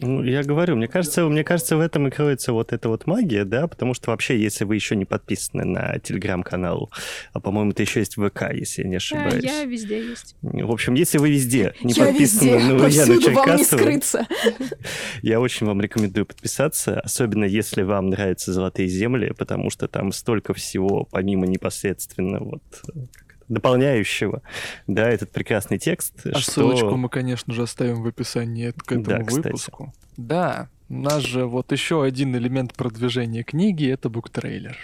[0.00, 3.44] Ну, я говорю, мне кажется, мне кажется, в этом и кроется вот эта вот магия,
[3.44, 6.90] да, потому что вообще, если вы еще не подписаны на телеграм-канал,
[7.32, 9.42] а, по-моему, это еще есть ВК, если я не ошибаюсь.
[9.42, 10.36] я везде есть.
[10.42, 14.26] В общем, если вы везде не я подписаны везде, на Ульяну Черкасову, скрыться.
[15.22, 20.54] я очень вам рекомендую подписаться, особенно если вам нравятся «Золотые земли», потому что там столько
[20.54, 22.62] всего, помимо непосредственно вот
[22.94, 23.00] э,
[23.48, 24.42] дополняющего,
[24.86, 26.50] да, этот прекрасный текст, А что...
[26.50, 29.46] ссылочку мы, конечно же, оставим в описании к этому Да, кстати.
[29.46, 29.94] выпуску.
[30.16, 34.76] Да, У нас же вот еще один элемент продвижения книги— это буктрейлер.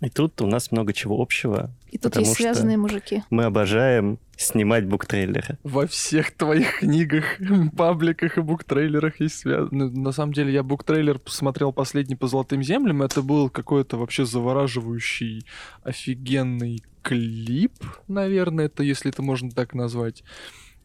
[0.00, 1.70] И тут у нас много чего общего.
[1.94, 3.22] И тут Потому есть связанные мужики.
[3.30, 5.58] Мы обожаем снимать буктрейлеры.
[5.62, 7.24] Во всех твоих книгах,
[7.76, 9.90] пабликах и буктрейлерах есть связано.
[9.90, 13.00] На самом деле, я буктрейлер посмотрел последний по «Золотым землям».
[13.02, 15.46] Это был какой-то вообще завораживающий,
[15.84, 17.74] офигенный клип,
[18.08, 20.24] наверное, это если это можно так назвать.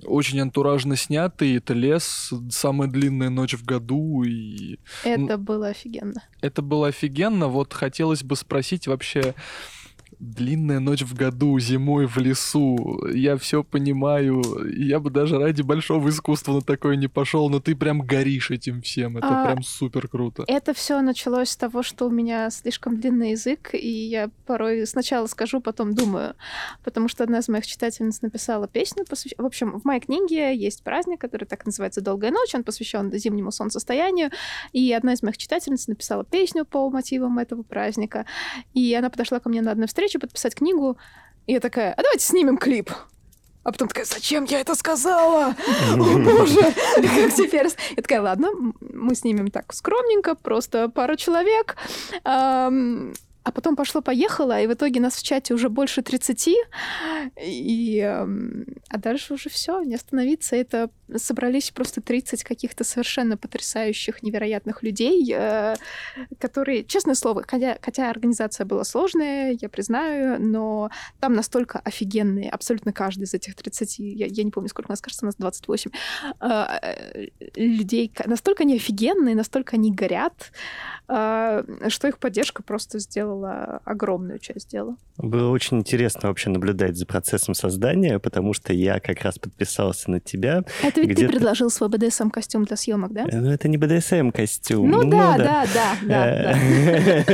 [0.06, 6.24] Очень антуражно снятый, это лес, самая длинная ночь в году, и Это было офигенно.
[6.42, 7.48] это было офигенно.
[7.48, 9.34] Вот хотелось бы спросить вообще,
[10.20, 14.44] длинная ночь в году, зимой в лесу, я все понимаю,
[14.76, 18.82] я бы даже ради большого искусства на такое не пошел, но ты прям горишь этим
[18.82, 20.44] всем, это А, прям супер круто.
[20.48, 25.28] Это все началось с того, что у меня слишком длинный язык, и я порой сначала
[25.28, 26.36] скажу, потом думаю.
[26.84, 29.06] Потому что одна из моих читательниц написала песню.
[29.10, 32.54] посвящ- В общем, в моей книге есть праздник, который так называется «Долгая ночь».
[32.54, 34.32] Он посвящен зимнему солнцестоянию.
[34.74, 38.26] И одна из моих читательниц написала песню по мотивам этого праздника.
[38.74, 40.98] И она подошла ко мне на одной встрече подписать книгу.
[41.46, 42.92] И я такая, а давайте снимем клип.
[43.64, 45.56] А потом такая, зачем я это сказала?
[45.94, 46.62] О, боже,
[46.96, 47.68] как теперь?
[47.92, 51.76] Я такая, ладно, мы снимем так скромненько, просто пару человек.
[53.44, 56.50] А потом пошло-поехало, и в итоге нас в чате уже больше 30.
[57.42, 60.56] И, ам, а дальше уже все, не остановиться.
[60.56, 65.76] Это собрались просто 30 каких-то совершенно потрясающих, невероятных людей, э,
[66.38, 72.94] которые, честное слово, хотя, хотя организация была сложная, я признаю, но там настолько офигенные, абсолютно
[72.94, 75.92] каждый из этих 30, я, я не помню, сколько у нас, кажется, у нас 28,
[76.40, 80.52] а, э, людей, настолько они офигенные, настолько они горят,
[81.08, 83.29] а, что их поддержка просто сделала
[83.86, 84.96] огромную часть дела.
[85.18, 90.20] Было очень интересно вообще наблюдать за процессом создания, потому что я как раз подписался на
[90.20, 90.64] тебя.
[90.84, 93.26] Это ведь ты предложил свой БДСМ-костюм для съемок, да?
[93.30, 94.90] Э, Ну, это не БДСМ-костюм.
[94.90, 96.56] Ну да, да, да, да,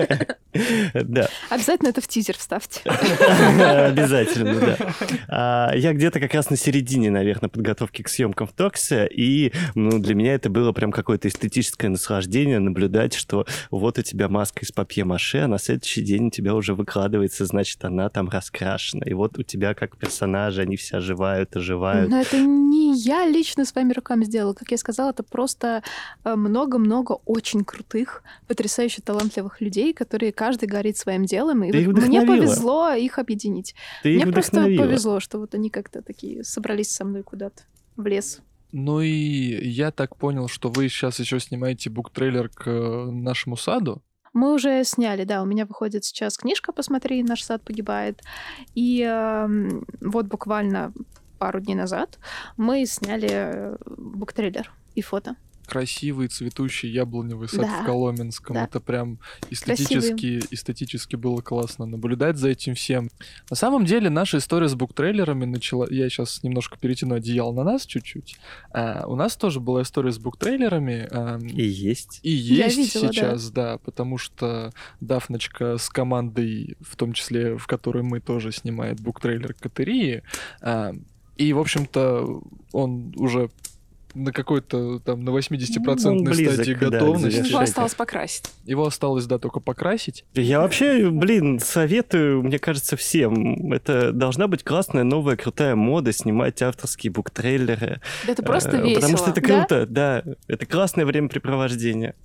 [0.08, 0.36] да.
[0.94, 2.82] Да, Обязательно это в тизер вставьте.
[2.90, 4.78] обязательно, да.
[5.28, 10.00] А, Я где-то как раз на середине, наверное, подготовки к съемкам в Торксе, и ну,
[10.00, 14.72] для меня это было прям какое-то эстетическое наслаждение наблюдать, что вот у тебя маска из
[14.72, 19.06] папье-маше, а на следующий день у тебя уже выкладывается, значит, она там раскрашена.
[19.06, 22.10] И вот у тебя как персонажи, они все оживают, оживают.
[22.10, 24.54] Но это не я лично своими руками сделала.
[24.54, 25.84] Как я сказала, это просто
[26.24, 31.64] э, много-много очень крутых, потрясающе талантливых людей, которые каждый горит своим делом.
[31.64, 33.74] И Ты их вот мне повезло их объединить.
[34.04, 34.84] Ты их мне просто вдохновила.
[34.84, 37.64] повезло, что вот они как-то такие собрались со мной куда-то
[37.96, 38.42] в лес.
[38.72, 44.04] Ну и я так понял, что вы сейчас еще снимаете буктрейлер к э, нашему саду.
[44.34, 48.22] Мы уже сняли, да, у меня выходит сейчас книжка «Посмотри, наш сад погибает».
[48.76, 50.94] И эм, вот буквально
[51.40, 52.20] пару дней назад
[52.58, 55.38] мы сняли э, буктрейлер и фото.
[55.66, 58.54] Красивый цветущий яблоневый сад Да, в Коломенском.
[58.56, 58.64] да.
[58.66, 63.10] Это прям эстетически, эстетически было классно наблюдать за этим всем.
[63.50, 65.88] На самом деле, наша история с буктрейлерами начала...
[65.90, 68.38] Я сейчас немножко перетяну одеяло на нас чуть-чуть.
[68.72, 71.08] А, у нас тоже была история с буктрейлерами.
[71.12, 72.20] ам, И есть.
[72.24, 73.14] И Я есть видела, да.
[73.14, 73.78] сейчас, да.
[73.80, 80.24] потому что Дафночка с командой, в том числе, в которой мы тоже снимает буктрейлер Катерии.
[80.62, 80.94] а,
[81.38, 83.50] и, в общем-то, он уже
[84.16, 87.22] на какой-то там на 80% Он близок, стадии да, готовности.
[87.24, 87.50] завершению.
[87.52, 88.46] Его осталось покрасить.
[88.66, 90.26] Его осталось, да, только покрасить.
[90.34, 93.72] Я вообще, блин, советую, мне кажется, всем.
[93.74, 98.02] Это должна быть классная, новая, крутая мода, снимать авторские буктрейлеры.
[98.26, 98.96] Да это просто Э, весело.
[99.02, 99.48] Потому что это Да?
[99.48, 100.24] круто, да.
[100.48, 102.16] Это классное времяпрепровождение.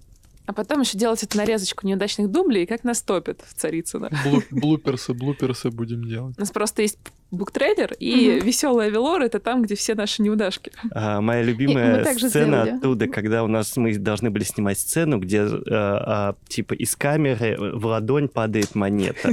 [0.46, 4.11] А потом еще делать эту нарезочку неудачных дублей, и как нас топят в Царицыно.
[4.24, 6.35] Блу- блуперсы, блуперсы будем делать.
[6.37, 6.98] У нас просто есть
[7.30, 8.46] буктрейлер, и Мгм.
[8.46, 10.72] веселая Велор это там, где все наши неудашки.
[10.92, 12.70] А, моя любимая сцена сделали.
[12.76, 17.56] оттуда, когда у нас мы должны были снимать сцену, где э, а, типа из камеры
[17.74, 19.30] в ладонь падает монета.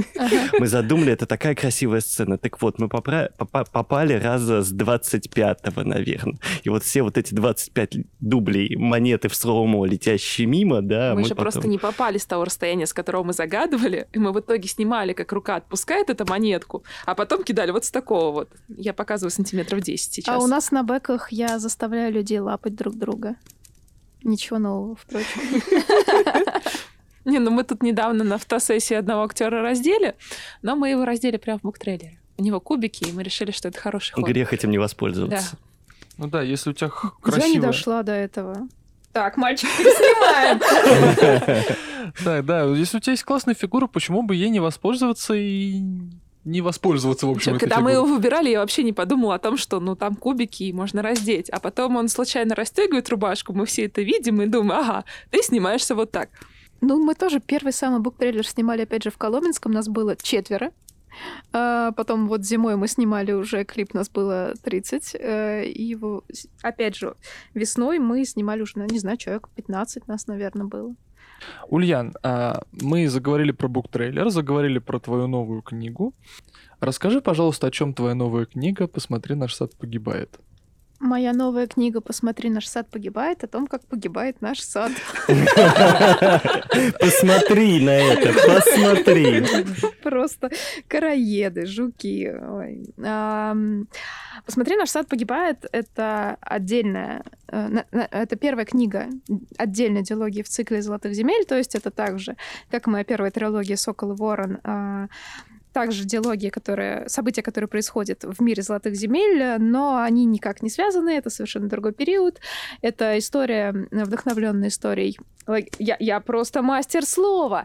[0.58, 2.38] Мы задумали, это такая красивая сцена.
[2.38, 3.30] Так вот, мы попра-
[3.72, 6.38] попали раза с 25-го, наверное.
[6.62, 11.30] И вот все вот эти 25 дублей монеты в слоумо, летящие мимо, да, мы же
[11.30, 14.68] потом- просто не попали с того расстояния, с которого мы загадывали, и мы в итоге
[14.68, 18.50] снимали, как рука отпускает эту монетку, а потом кидали вот с такого вот.
[18.68, 20.34] Я показываю сантиметров 10 сейчас.
[20.34, 23.36] А у нас на бэках я заставляю людей лапать друг друга.
[24.22, 25.40] Ничего нового, впрочем.
[27.24, 30.14] Не, ну мы тут недавно на фотосессии одного актера раздели,
[30.62, 32.18] но мы его раздели прямо в буктрейлере.
[32.36, 34.24] У него кубики, и мы решили, что это хороший ход.
[34.24, 35.56] Грех этим не воспользоваться.
[36.16, 38.68] Ну да, если у тебя х- Я не дошла до этого.
[39.12, 40.60] Так, мальчик, снимаем.
[42.24, 45.82] Да, да, если у тебя есть классная фигура, почему бы ей не воспользоваться и
[46.48, 49.56] не воспользоваться, в общем, этой Когда мы его выбирали, я вообще не подумала о том,
[49.56, 51.50] что ну там кубики и можно раздеть.
[51.50, 55.94] А потом он случайно расстегивает рубашку, мы все это видим и думаем, ага, ты снимаешься
[55.94, 56.30] вот так.
[56.80, 59.72] Ну, мы тоже первый самый буктрейлер снимали, опять же, в Коломенском.
[59.72, 60.70] Нас было четверо.
[61.52, 65.16] А, Потом вот зимой мы снимали уже клип, нас было 30.
[65.18, 66.22] э, И его,
[66.62, 67.16] опять же,
[67.54, 70.94] весной мы снимали уже, ну, не знаю, человек 15 нас, наверное, было.
[71.68, 76.14] Ульян, а, мы заговорили про буктрейлер, заговорили про твою новую книгу.
[76.80, 80.38] Расскажи, пожалуйста, о чем твоя новая книга «Посмотри, наш сад погибает».
[81.00, 84.90] Моя новая книга «Посмотри, наш сад погибает» о том, как погибает наш сад.
[87.00, 89.44] Посмотри на это, посмотри.
[90.02, 90.50] Просто
[90.88, 92.32] караеды, жуки.
[94.44, 95.66] Посмотри, наш сад погибает.
[95.70, 99.06] Это отдельная, э, это первая книга
[99.56, 101.44] отдельной диалогии в цикле Золотых земель.
[101.44, 102.36] То есть это также,
[102.70, 105.06] как и моя первая трилогия Сокол и Ворон, а,
[105.72, 111.10] также диалоги, которые, события, которые происходят в мире Золотых земель, но они никак не связаны,
[111.10, 112.40] это совершенно другой период.
[112.82, 115.18] Это история, вдохновленная историей.
[115.78, 117.64] Я, я просто мастер слова.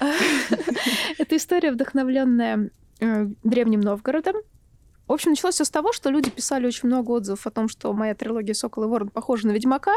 [1.18, 2.70] Это история, вдохновленная
[3.00, 4.36] э, Древним Новгородом.
[5.08, 7.92] В общем, началось все с того, что люди писали очень много отзывов о том, что
[7.94, 9.94] моя трилогия «Сокол и Ворон» похожа на Ведьмака,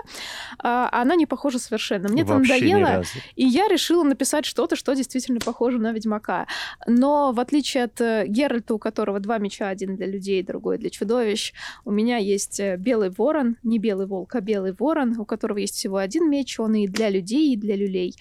[0.57, 2.07] а она не похожа совершенно.
[2.07, 3.03] Мне это Вообще надоело,
[3.35, 6.47] и я решила написать что-то, что действительно похоже на Ведьмака.
[6.87, 10.89] Но в отличие от э, Геральта, у которого два меча, один для людей, другой для
[10.89, 11.53] чудовищ,
[11.83, 15.75] у меня есть э, белый ворон, не белый волк, а белый ворон, у которого есть
[15.75, 18.15] всего один меч, он и для людей, и для люлей.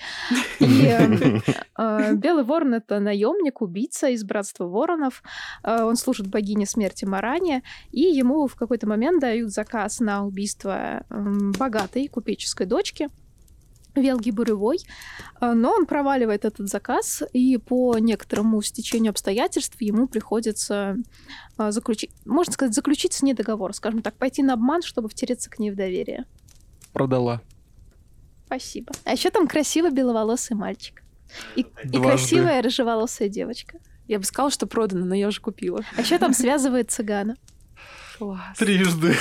[0.59, 5.22] И э, белый ворон— это наемник, убийца из братства воронов.
[5.62, 12.09] Он служит богине смерти Маране, и ему в какой-то момент дают заказ на убийство богатой
[12.09, 13.09] купеческой дочки.
[13.97, 14.78] Велги Буревой,
[15.41, 20.97] Э, но он проваливает этот заказ, и по некоторому стечению обстоятельств ему приходится
[21.59, 25.51] э, заключить, можно сказать, заключить с ней договор, скажем так, пойти на обман, чтобы втереться
[25.51, 26.26] к ней в доверие.
[26.93, 27.41] Продала.
[28.47, 28.93] Спасибо.
[29.05, 31.03] А еще там красивый беловолосый мальчик.
[31.55, 33.78] И, и красивая рыжеволосая девочка.
[34.11, 35.84] Я бы сказала, что продано, но я уже купила.
[35.96, 37.36] А еще там связывает цыгана.
[38.18, 38.58] Класс.
[38.58, 39.14] Трижды.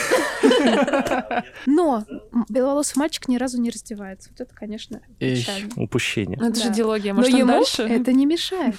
[1.67, 2.03] Но
[2.49, 4.31] беловолосый мальчик ни разу не раздевается.
[4.31, 5.45] Вот это, конечно, Эй.
[5.75, 6.39] Упущение.
[6.41, 6.73] Ну, это же Да.
[6.73, 7.83] диалогия, Но может, он ему дальше?
[7.83, 8.75] это не мешает.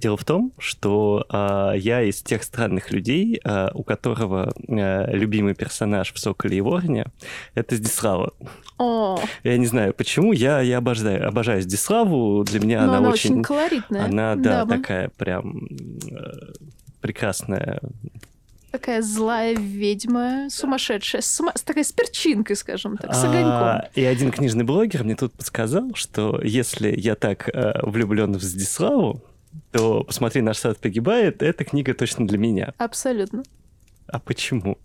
[0.00, 5.54] Дело в том, что а, я из тех странных людей, а, у которого а, любимый
[5.54, 7.06] персонаж в «Соколе и Вороне»—
[7.54, 8.32] это Здислава.
[8.78, 12.44] О, Я не знаю, почему, я, я обожаю, обожаю Здиславу.
[12.44, 13.32] Для меня она, она очень...
[13.32, 14.04] очень колоритная.
[14.06, 14.78] Она, да, дама.
[14.78, 15.68] такая прям
[16.10, 16.52] э,
[17.02, 17.80] прекрасная.
[18.70, 23.90] Такая злая ведьма, сумасшедшая, с ума- с такой с перчинкой, скажем так, с А, огоньком.
[23.94, 29.20] и один книжный блогер мне тут подсказал, что если я так э, влюблен в Здиславу,
[29.72, 32.72] то «Посмотри, наш сад погибает»— эта книга точно для меня.
[32.78, 33.42] Абсолютно.
[34.06, 34.78] А почему?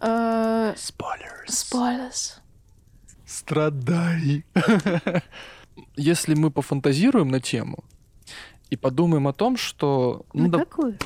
[0.00, 1.48] Э, Spoilers.
[1.48, 2.32] Spoilers.
[3.26, 4.44] Страдай.
[5.96, 7.84] Если мы пофантазируем на тему
[8.70, 10.24] и подумаем о том, что...
[10.32, 10.96] Ну, На да- какую?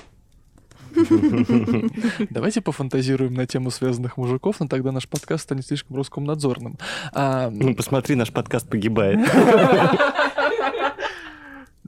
[2.31, 6.79] давайте пофантазируем на тему связанных мужиков, но тогда наш подкаст станет слишком Роскомнадзорным.
[7.13, 9.21] А, Ну, посмотри, наш подкаст погибает.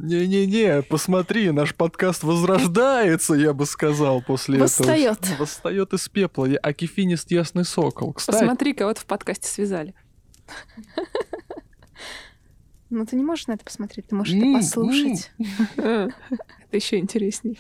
[0.03, 5.21] Не-не-не, посмотри, наш подкаст возрождается, я бы сказал, после Восстаёт.
[5.23, 5.37] этого.
[5.39, 6.47] Восстает из пепла.
[6.47, 8.13] Я- Акифинист Ясный Сокол.
[8.13, 9.95] Кстати, Посмотри, кого-то в подкасте связали.
[12.95, 15.33] Ну, ты не можешь на это посмотреть, ты можешь это послушать.
[15.79, 16.13] Это
[16.73, 17.59] еще интересней.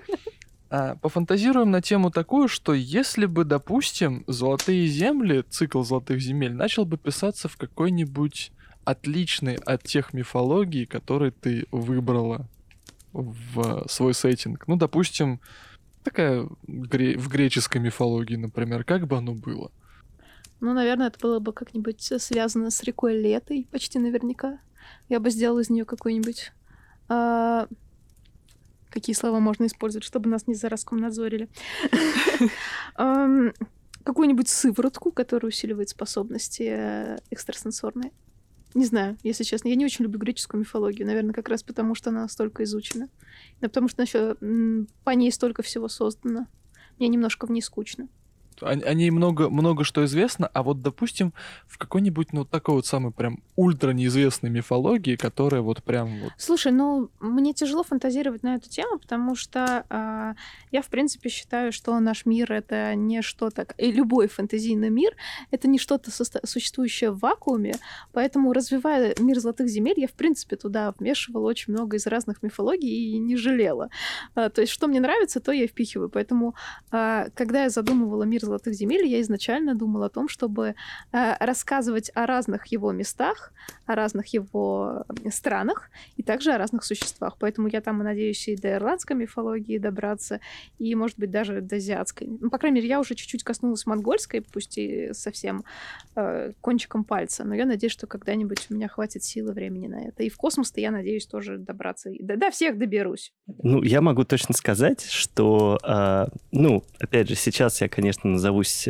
[0.70, 6.86] а, пофантазируем на тему такую, что если бы, допустим, «Золотые земли», цикл «Золотых земель» начал
[6.86, 8.50] бы писаться в какой-нибудь
[8.86, 12.48] отличной от тех мифологий, которые ты выбрала
[13.12, 14.66] в свой сеттинг.
[14.68, 15.40] Ну, допустим,
[16.02, 19.70] такая гре- в греческой мифологии, например, как бы оно было?
[20.60, 24.58] Ну, наверное, это было бы как-нибудь связано с рекой Летой, почти наверняка.
[25.08, 26.52] Я бы сделала из нее какой-нибудь...
[27.08, 27.66] а,
[28.90, 31.48] Какие слова можно использовать, чтобы нас не за Роскомнадзорили?
[32.94, 33.52] Ам,
[34.04, 38.12] Какую-нибудь сыворотку, которая усиливает способности э, экстрасенсорные.
[38.76, 39.68] Не знаю, если честно.
[39.68, 41.06] Я не очень люблю греческую мифологию.
[41.06, 43.08] Наверное, как раз потому, что она столько изучена.
[43.62, 44.36] Да потому что еще
[45.02, 46.46] по ней столько всего создано.
[46.98, 48.06] Мне немножко в ней скучно.
[48.62, 51.32] О, ней много, много что известно, а вот, допустим,
[51.66, 56.32] в какой-нибудь, ну, такой вот самый прям ультра неизвестной мифологии, которая вот прям вот...
[56.38, 60.34] Слушай, ну, мне тяжело фантазировать на эту тему, потому что э,
[60.70, 63.66] я, в принципе, считаю, что наш мир— это не что-то...
[63.76, 65.14] И любой фэнтезийный мир—
[65.50, 66.10] это не что-то
[66.46, 67.74] существующее в вакууме,
[68.12, 72.88] поэтому, развивая мир Золотых Земель, я, в принципе, туда вмешивала очень много из разных мифологий
[72.88, 73.90] и не жалела.
[74.34, 76.08] А, то есть, что мне нравится, то я впихиваю.
[76.08, 76.54] Поэтому,
[76.90, 80.74] а, когда я задумывала мир Золотых Земель, я изначально думала о том, чтобы
[81.12, 83.52] а, рассказывать о разных его местах,
[83.86, 87.36] о разных его странах и также о разных существах.
[87.38, 90.40] Поэтому я там, надеюсь, и до ирландской мифологии добраться,
[90.78, 92.28] и, может быть, даже до азиатской.
[92.40, 95.64] Ну, по крайней мере, я уже чуть-чуть коснулась монгольской, пусть и совсем
[96.14, 100.22] э, кончиком пальца, но я надеюсь, что когда-нибудь у меня хватит силы времени на это.
[100.22, 102.10] И в космос-то я надеюсь тоже добраться.
[102.20, 103.32] Да, до всех доберусь.
[103.62, 108.88] Ну, я могу точно сказать, что, э, ну, опять же, сейчас я, конечно, назовусь,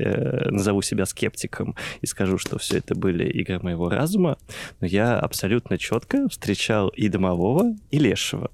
[0.51, 4.39] назову себя скептиком и скажу, что все это были игры моего разума,
[4.81, 8.51] но я абсолютно четко встречал и домового, и лешего.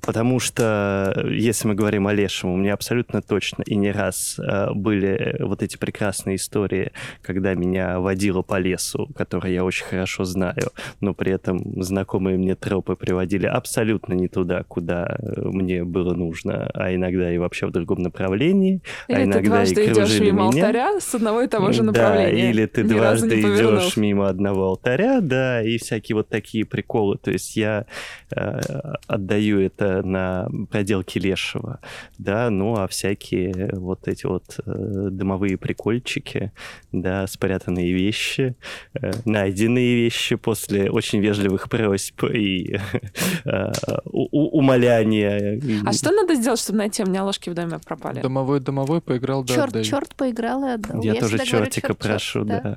[0.00, 4.72] Потому что, если мы говорим о Лешем, у меня абсолютно точно и не раз э,
[4.74, 6.90] были вот эти прекрасные истории,
[7.22, 12.56] когда меня водило по лесу, которые я очень хорошо знаю, но при этом знакомые мне
[12.56, 17.70] тропы приводили абсолютно не туда, куда э, мне было нужно, а иногда и вообще в
[17.70, 18.82] другом направлении.
[19.06, 20.64] Или а иногда ты дважды и идешь мимо меня.
[20.64, 22.42] алтаря с одного и того же направления.
[22.42, 27.18] Да, или ты Ни дважды идешь мимо одного алтаря, да, и всякие вот такие приколы.
[27.18, 27.86] То есть я
[28.34, 28.60] э,
[29.06, 31.80] отдаю это на проделки лешего,
[32.18, 36.52] да, ну а всякие вот эти вот э, дымовые прикольчики,
[36.92, 38.56] да, спрятанные вещи,
[38.94, 42.76] э, найденные вещи после очень вежливых просьб и
[43.44, 43.72] э,
[44.04, 45.60] умоляния.
[45.86, 47.02] А что надо сделать, чтобы найти?
[47.02, 48.20] У меня ложки в доме пропали.
[48.20, 51.02] Домовой-домовой поиграл, да, черт, черт поиграл и отдал.
[51.02, 52.76] Я, тоже чертика прошу, да.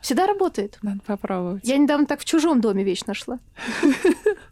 [0.00, 0.78] Всегда работает.
[0.82, 1.62] Надо попробовать.
[1.64, 3.38] Я недавно так в чужом доме вещь нашла.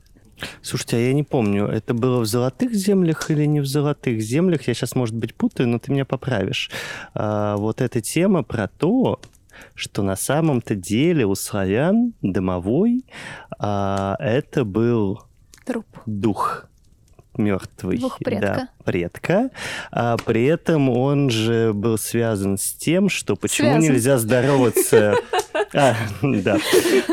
[0.62, 4.68] Слушайте, а я не помню, это было в золотых землях или не в золотых землях?
[4.68, 6.70] Я сейчас, может быть, путаю, но ты меня поправишь.
[7.14, 9.20] А, вот эта тема про то,
[9.74, 13.04] что на самом-то деле у славян домовой
[13.58, 15.22] а, это был
[15.64, 15.86] Труп.
[16.06, 16.68] дух
[17.36, 18.40] мертвый, Дух предка.
[18.40, 19.50] да, предка.
[19.92, 23.90] А при этом он же был связан с тем, что почему Связан.
[23.92, 25.14] нельзя здороваться...
[25.74, 26.56] А, да.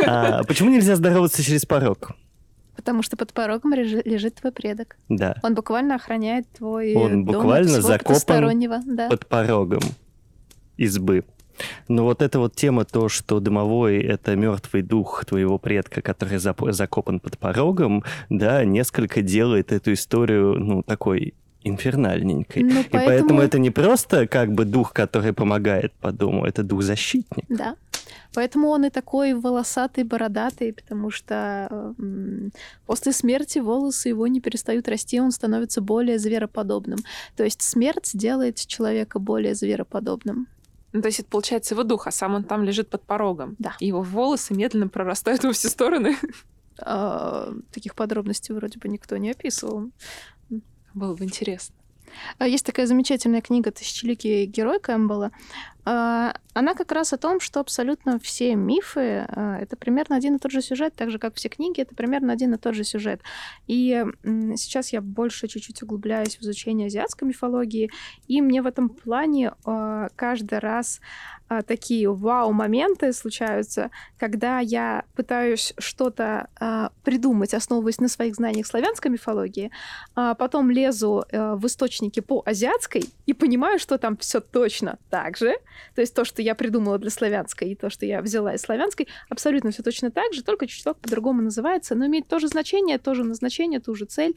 [0.05, 2.11] А, почему нельзя здороваться через порог?
[2.75, 4.97] Потому что под порогом лежит твой предок.
[5.09, 5.35] Да.
[5.43, 9.09] Он буквально охраняет твой Он дом буквально закопан Да.
[9.09, 9.81] под порогом
[10.77, 11.23] избы.
[11.87, 17.19] Но вот эта вот тема, то, что домовой— это мертвый дух твоего предка, который закопан
[17.19, 22.63] под порогом, да, несколько делает эту историю, ну, такой инфернальненькой.
[22.63, 27.45] Ну, И поэтому это не просто как бы дух, который помогает по дому, это дух-защитник.
[27.49, 27.75] Да.
[28.33, 31.95] Поэтому он и такой волосатый, бородатый, потому что
[32.85, 36.99] после смерти волосы его не перестают расти, он становится более звероподобным.
[37.35, 40.47] То есть смерть делает человека более звероподобным.
[40.93, 43.55] Ну, то есть это получается его дух, а сам он там лежит под порогом.
[43.59, 43.75] Да.
[43.79, 46.15] И его волосы медленно прорастают во все стороны.
[46.77, 49.91] А, таких подробностей вроде бы никто не описывал.
[50.93, 51.75] Было бы интересно.
[52.37, 55.31] А, Есть такая замечательная книга «Тысячеликий герой» Кэмпбелла.
[55.85, 60.39] А, Она как раз о том, что абсолютно все мифы а,— это примерно один и
[60.39, 63.21] тот же сюжет, так же, как все книги, это примерно один и тот же сюжет.
[63.67, 64.03] И
[64.55, 67.91] сейчас я больше чуть-чуть углубляюсь в изучение азиатской мифологии,
[68.27, 69.51] и мне в этом плане
[70.15, 71.01] каждый раз
[71.47, 79.11] а, такие вау-моменты случаются, когда я пытаюсь что-то а, придумать, основываясь на своих знаниях славянской
[79.11, 79.71] мифологии,
[80.15, 85.37] а потом лезу э, в источники по азиатской и понимаю, что там все точно так
[85.37, 85.53] же.
[85.93, 89.07] То есть то, что я придумала для славянской, и то, что я взяла из славянской,
[89.29, 93.13] абсолютно все точно так же, только чуток по-другому называется, но имеет то же значение, то
[93.13, 94.35] же назначение, ту же цель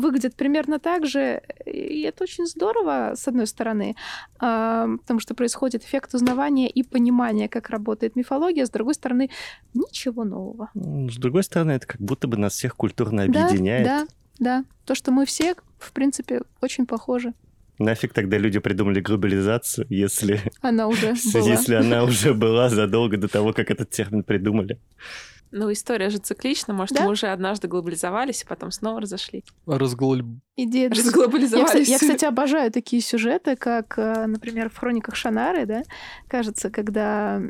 [0.00, 3.96] выглядят примерно так же, и это очень здорово, с одной стороны,
[4.38, 9.30] а, потому что происходит эффект узнавания и понимания, как работает мифология, с другой стороны,
[9.74, 10.70] ничего нового.
[10.74, 13.84] С другой стороны, это как будто бы нас всех культурно Да, объединяет.
[13.84, 14.06] Да,
[14.38, 14.64] да.
[14.84, 17.32] То, что мы все, в принципе, очень похожи.
[17.78, 21.48] Нафиг тогда люди придумали глобализацию, если, Она уже была.
[21.48, 24.78] если она уже была задолго до того, как этот термин придумали.
[25.52, 26.74] Ну, история же циклична.
[26.74, 27.04] Может, Да?
[27.04, 29.42] мы уже однажды глобализовались, и потом снова разошлись.
[29.66, 30.24] Разглоль...
[30.56, 31.66] Идея Я, Разглобализовались.
[31.68, 35.82] кстати, я, кстати, обожаю такие сюжеты, как, э, например, в хрониках Шанары, да,
[36.28, 37.42] кажется, когда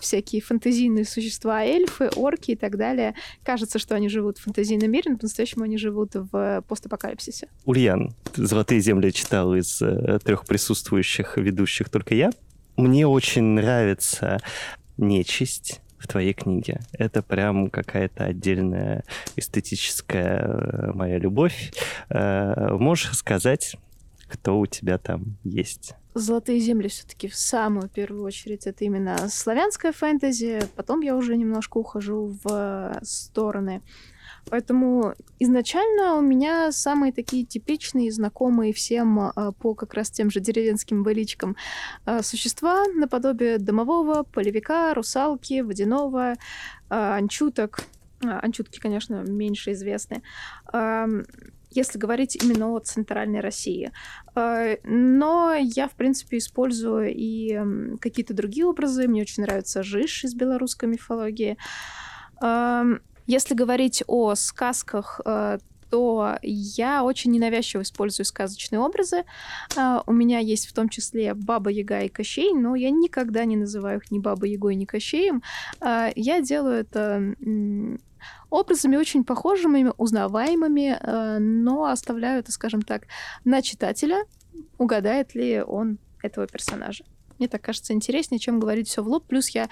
[0.00, 5.12] всякие фантазийные существа, эльфы, орки и так далее, кажется, что они живут в фантазийном мире,
[5.12, 7.48] но по-настоящему они живут в постапокалипсисе.
[7.64, 12.30] Ульян, «Золотые земли» читал из э, трех присутствующих ведущих только я.
[12.76, 14.40] Мне очень нравится
[14.96, 16.80] нечисть в твоей книге.
[16.92, 19.04] Это прям какая-то отдельная
[19.36, 21.72] эстетическая э, моя любовь.
[22.08, 23.76] Э, Можешь рассказать,
[24.28, 25.94] кто у тебя там есть?
[26.14, 31.76] Золотые земли все-таки в самую первую очередь это именно славянская фэнтези, потом я уже немножко
[31.78, 33.82] ухожу в стороны.
[34.48, 40.38] Поэтому изначально у меня самые такие типичные, знакомые всем а, по как раз тем же
[40.40, 41.56] деревенским быличкам
[42.04, 46.34] а, существа наподобие домового, полевика, русалки, водяного,
[46.88, 47.80] а, анчуток.
[48.22, 50.22] Анчутки, конечно, меньше известны.
[51.70, 53.92] Если говорить именно о центральной России.
[54.34, 57.60] Но я, в принципе, использую и
[58.00, 59.06] какие-то другие образы.
[59.06, 61.58] Мне очень нравится Жиж из белорусской мифологии.
[63.26, 65.58] Если говорить о сказках, э,
[65.90, 69.24] то я очень ненавязчиво использую сказочные образы.
[69.76, 73.56] Э, У меня есть в том числе Баба Яга и Кощей, но я никогда не
[73.56, 75.42] называю их ни Бабой Ягой, ни Кощеем.
[75.80, 77.34] Э, Я делаю это
[78.50, 83.02] образами очень похожими, узнаваемыми, но оставляю это, скажем так,
[83.44, 84.24] на читателя,
[84.78, 87.04] угадает ли он этого персонажа.
[87.38, 89.24] Мне так кажется интереснее, чем говорить все в лоб.
[89.26, 89.68] Плюс я,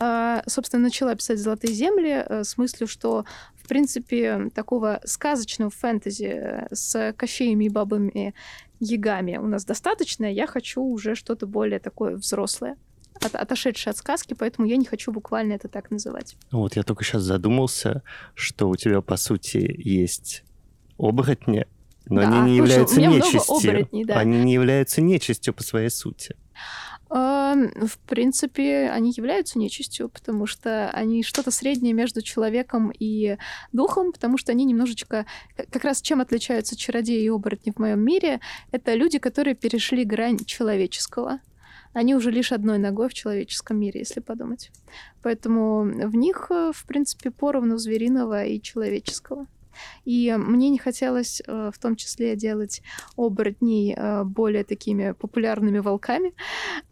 [0.00, 6.24] э, собственно, начала писать «Золотые земли» э, с мыслью, что, в принципе, такого сказочного фэнтези
[6.24, 8.34] э, с кощеями и бабами
[8.80, 10.26] ягами у нас достаточно.
[10.32, 12.76] Я хочу уже что-то более такое взрослое,
[13.22, 16.36] от- отошедшее от сказки, поэтому я не хочу буквально это так называть.
[16.50, 18.02] Вот я только сейчас задумался,
[18.34, 20.42] что у тебя, по сути, есть
[20.98, 21.66] оборотни,
[22.06, 23.54] но Да, они не слушай, являются нечистью.
[23.56, 24.18] оборотней, да.
[24.18, 26.36] Они не являются нечистью по своей сути.
[27.10, 33.36] Эм, В принципе, они являются нечистью, потому что они что-то среднее между человеком и
[33.72, 35.26] духом, потому что они немножечко...
[35.56, 38.40] Как раз чем отличаются чародеи и оборотни в моем мире,
[38.72, 41.40] это люди, которые перешли грань человеческого.
[41.92, 44.72] Они уже лишь одной ногой в человеческом мире, если подумать.
[45.22, 49.46] Поэтому в них, э, в принципе, поровну звериного и человеческого.
[50.04, 52.82] И мне не хотелось э, в том числе делать
[53.16, 56.32] оборотней э, более такими популярными волками,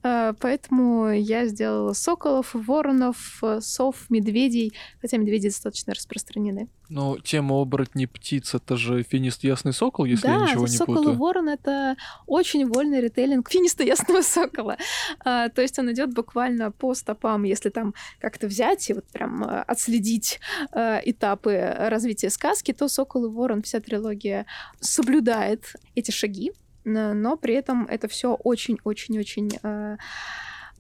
[0.03, 6.69] Э, Поэтому я сделала соколов, воронов, сов, медведей, хотя медведи достаточно распространены.
[6.89, 10.95] Но тема оборотней птиц, это же финист Ясный Сокол, если да, я ничего не сокол
[10.95, 11.17] и путаю.
[11.17, 14.77] ворон— это очень вольный ритейлинг финиста ясного сокола.
[15.25, 19.43] А, то есть он идет буквально по стопам, если там как-то взять и вот прям
[19.67, 20.39] отследить
[20.73, 24.47] э, этапы развития сказки, то сокол и ворон, вся трилогия
[24.81, 26.53] соблюдает эти шаги,
[26.85, 29.97] но при этом это все очень-очень-очень э,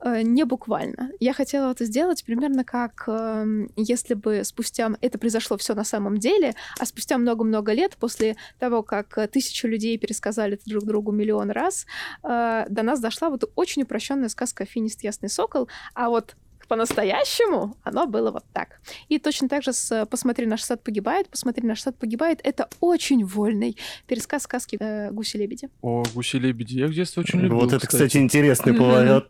[0.00, 1.10] э, не буквально.
[1.20, 4.90] Я хотела это сделать примерно как эм, если бы спустя...
[5.00, 9.68] Это произошло все на самом деле, а спустя много-много лет, после того, как э, тысячу
[9.68, 11.86] людей пересказали друг другу миллион раз,
[12.24, 16.34] э, до нас дошла вот очень упрощенная сказка «Финист Ясный Сокол», а вот
[16.72, 18.80] по-настоящему оно было вот так.
[19.10, 23.26] И точно так же с «Посмотри, наш сад погибает», «Посмотри, наш сад погибает»— это очень
[23.26, 25.68] вольный пересказ сказки э, «Гуси-лебеди».
[25.82, 26.78] О, гуси-лебеди.
[26.78, 29.28] Я в детстве очень любил, вот это, кстати, интересный поворот.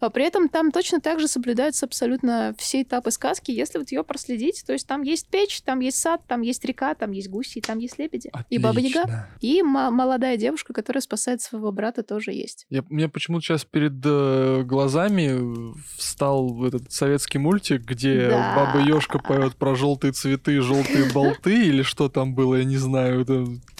[0.00, 4.04] А При этом там точно так же соблюдаются абсолютно все этапы сказки, если вот ее
[4.04, 4.64] проследить.
[4.66, 7.78] То есть там есть печь, там есть сад, там есть река, там есть гуси, там
[7.78, 8.30] есть лебеди.
[8.50, 9.00] И баба Яга.
[9.02, 9.28] Отлично.
[9.40, 12.66] И мо- молодая девушка, которая спасает своего брата, тоже есть.
[12.70, 18.54] Я, мне почему-то сейчас перед э, глазами встал этот советский мультик, где Да.
[18.56, 23.24] баба Ёшка поет про желтые цветы, желтые болты, или что там было, я не знаю.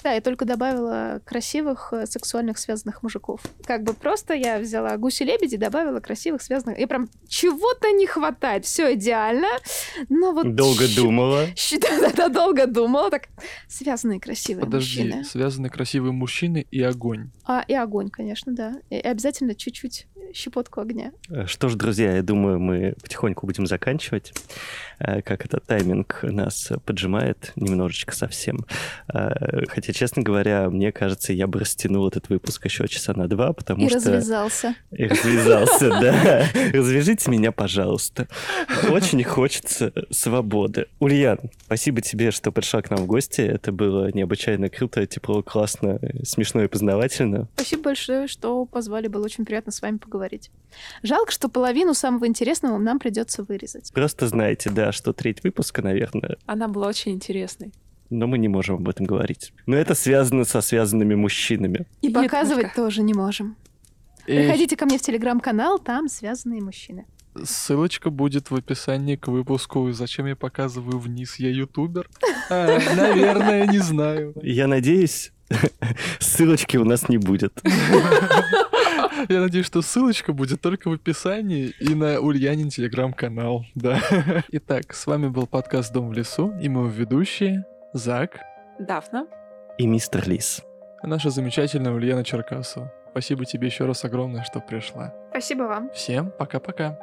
[0.03, 3.41] Да, я только добавила красивых э, сексуальных связанных мужиков.
[3.65, 6.79] Как бы просто я взяла гуси-лебеди, добавила красивых связанных.
[6.79, 8.65] И прям чего-то не хватает.
[8.65, 9.47] Все идеально.
[10.09, 11.45] Но вот Долго думала.
[11.81, 13.09] Да-да-да, долго думала.
[13.11, 13.29] Так,
[13.67, 15.23] связанные красивые Подожди, мужчины.
[15.23, 17.31] связаны красивые мужчины и огонь.
[17.45, 18.75] А, и огонь, конечно, да.
[18.89, 21.11] И обязательно чуть-чуть щепотку огня.
[21.29, 24.33] Э, Что ж, друзья, я думаю, мы потихоньку будем заканчивать.
[24.99, 28.65] Э, Как это тайминг нас поджимает немножечко совсем.
[29.13, 33.53] Э, Хотя, честно говоря, мне кажется, я бы растянул этот выпуск еще часа на два,
[33.53, 33.97] потому и что...
[33.97, 34.75] развязался.
[34.91, 36.43] И развязался, да.
[36.73, 38.27] Развяжите меня, пожалуйста.
[38.89, 40.87] Очень хочется свободы.
[40.99, 43.41] Ульян, спасибо тебе, что пришла к нам в гости.
[43.41, 47.47] Это было необычайно круто, тепло, классно, смешно и познавательно.
[47.55, 49.07] Спасибо большое, что позвали.
[49.07, 50.16] Было очень приятно с вами поговорить.
[50.17, 50.49] Говорить.
[51.03, 53.91] Жалко, что половину самого интересного нам придется вырезать.
[53.93, 57.71] Просто знаете, да, что треть выпуска, наверное, Она была очень интересной.
[58.09, 59.53] но мы не можем об этом говорить.
[59.67, 61.85] Но это связано со связанными мужчинами.
[62.01, 62.81] И Нет, показывать Машка.
[62.81, 63.55] тоже не можем.
[64.25, 67.05] Эх, Приходите ко мне в телеграм-канал, там связанные мужчины.
[67.43, 69.91] ссылочка будет в описании к выпуску.
[69.91, 71.37] Зачем я показываю вниз?
[71.39, 72.09] Я ютубер?
[72.49, 74.33] А, наверное, не знаю.
[74.41, 75.33] Я надеюсь,
[76.19, 77.53] ссылочки у нас не будет.
[79.29, 83.65] Я надеюсь, что ссылочка будет только в описании и на Ульянин телеграм-канал.
[83.75, 83.99] Да.
[84.49, 88.39] Итак, с вами был подкаст «Дом в лесу» и мы ведущие Зак,
[88.79, 89.27] Дафна.
[89.77, 90.63] И мистер Лис.
[91.03, 92.93] наша замечательная Ульяна Черкасова.
[93.11, 95.13] Спасибо тебе еще раз огромное, что пришла.
[95.31, 95.89] Спасибо вам.
[95.93, 96.99] Всем пока-пока.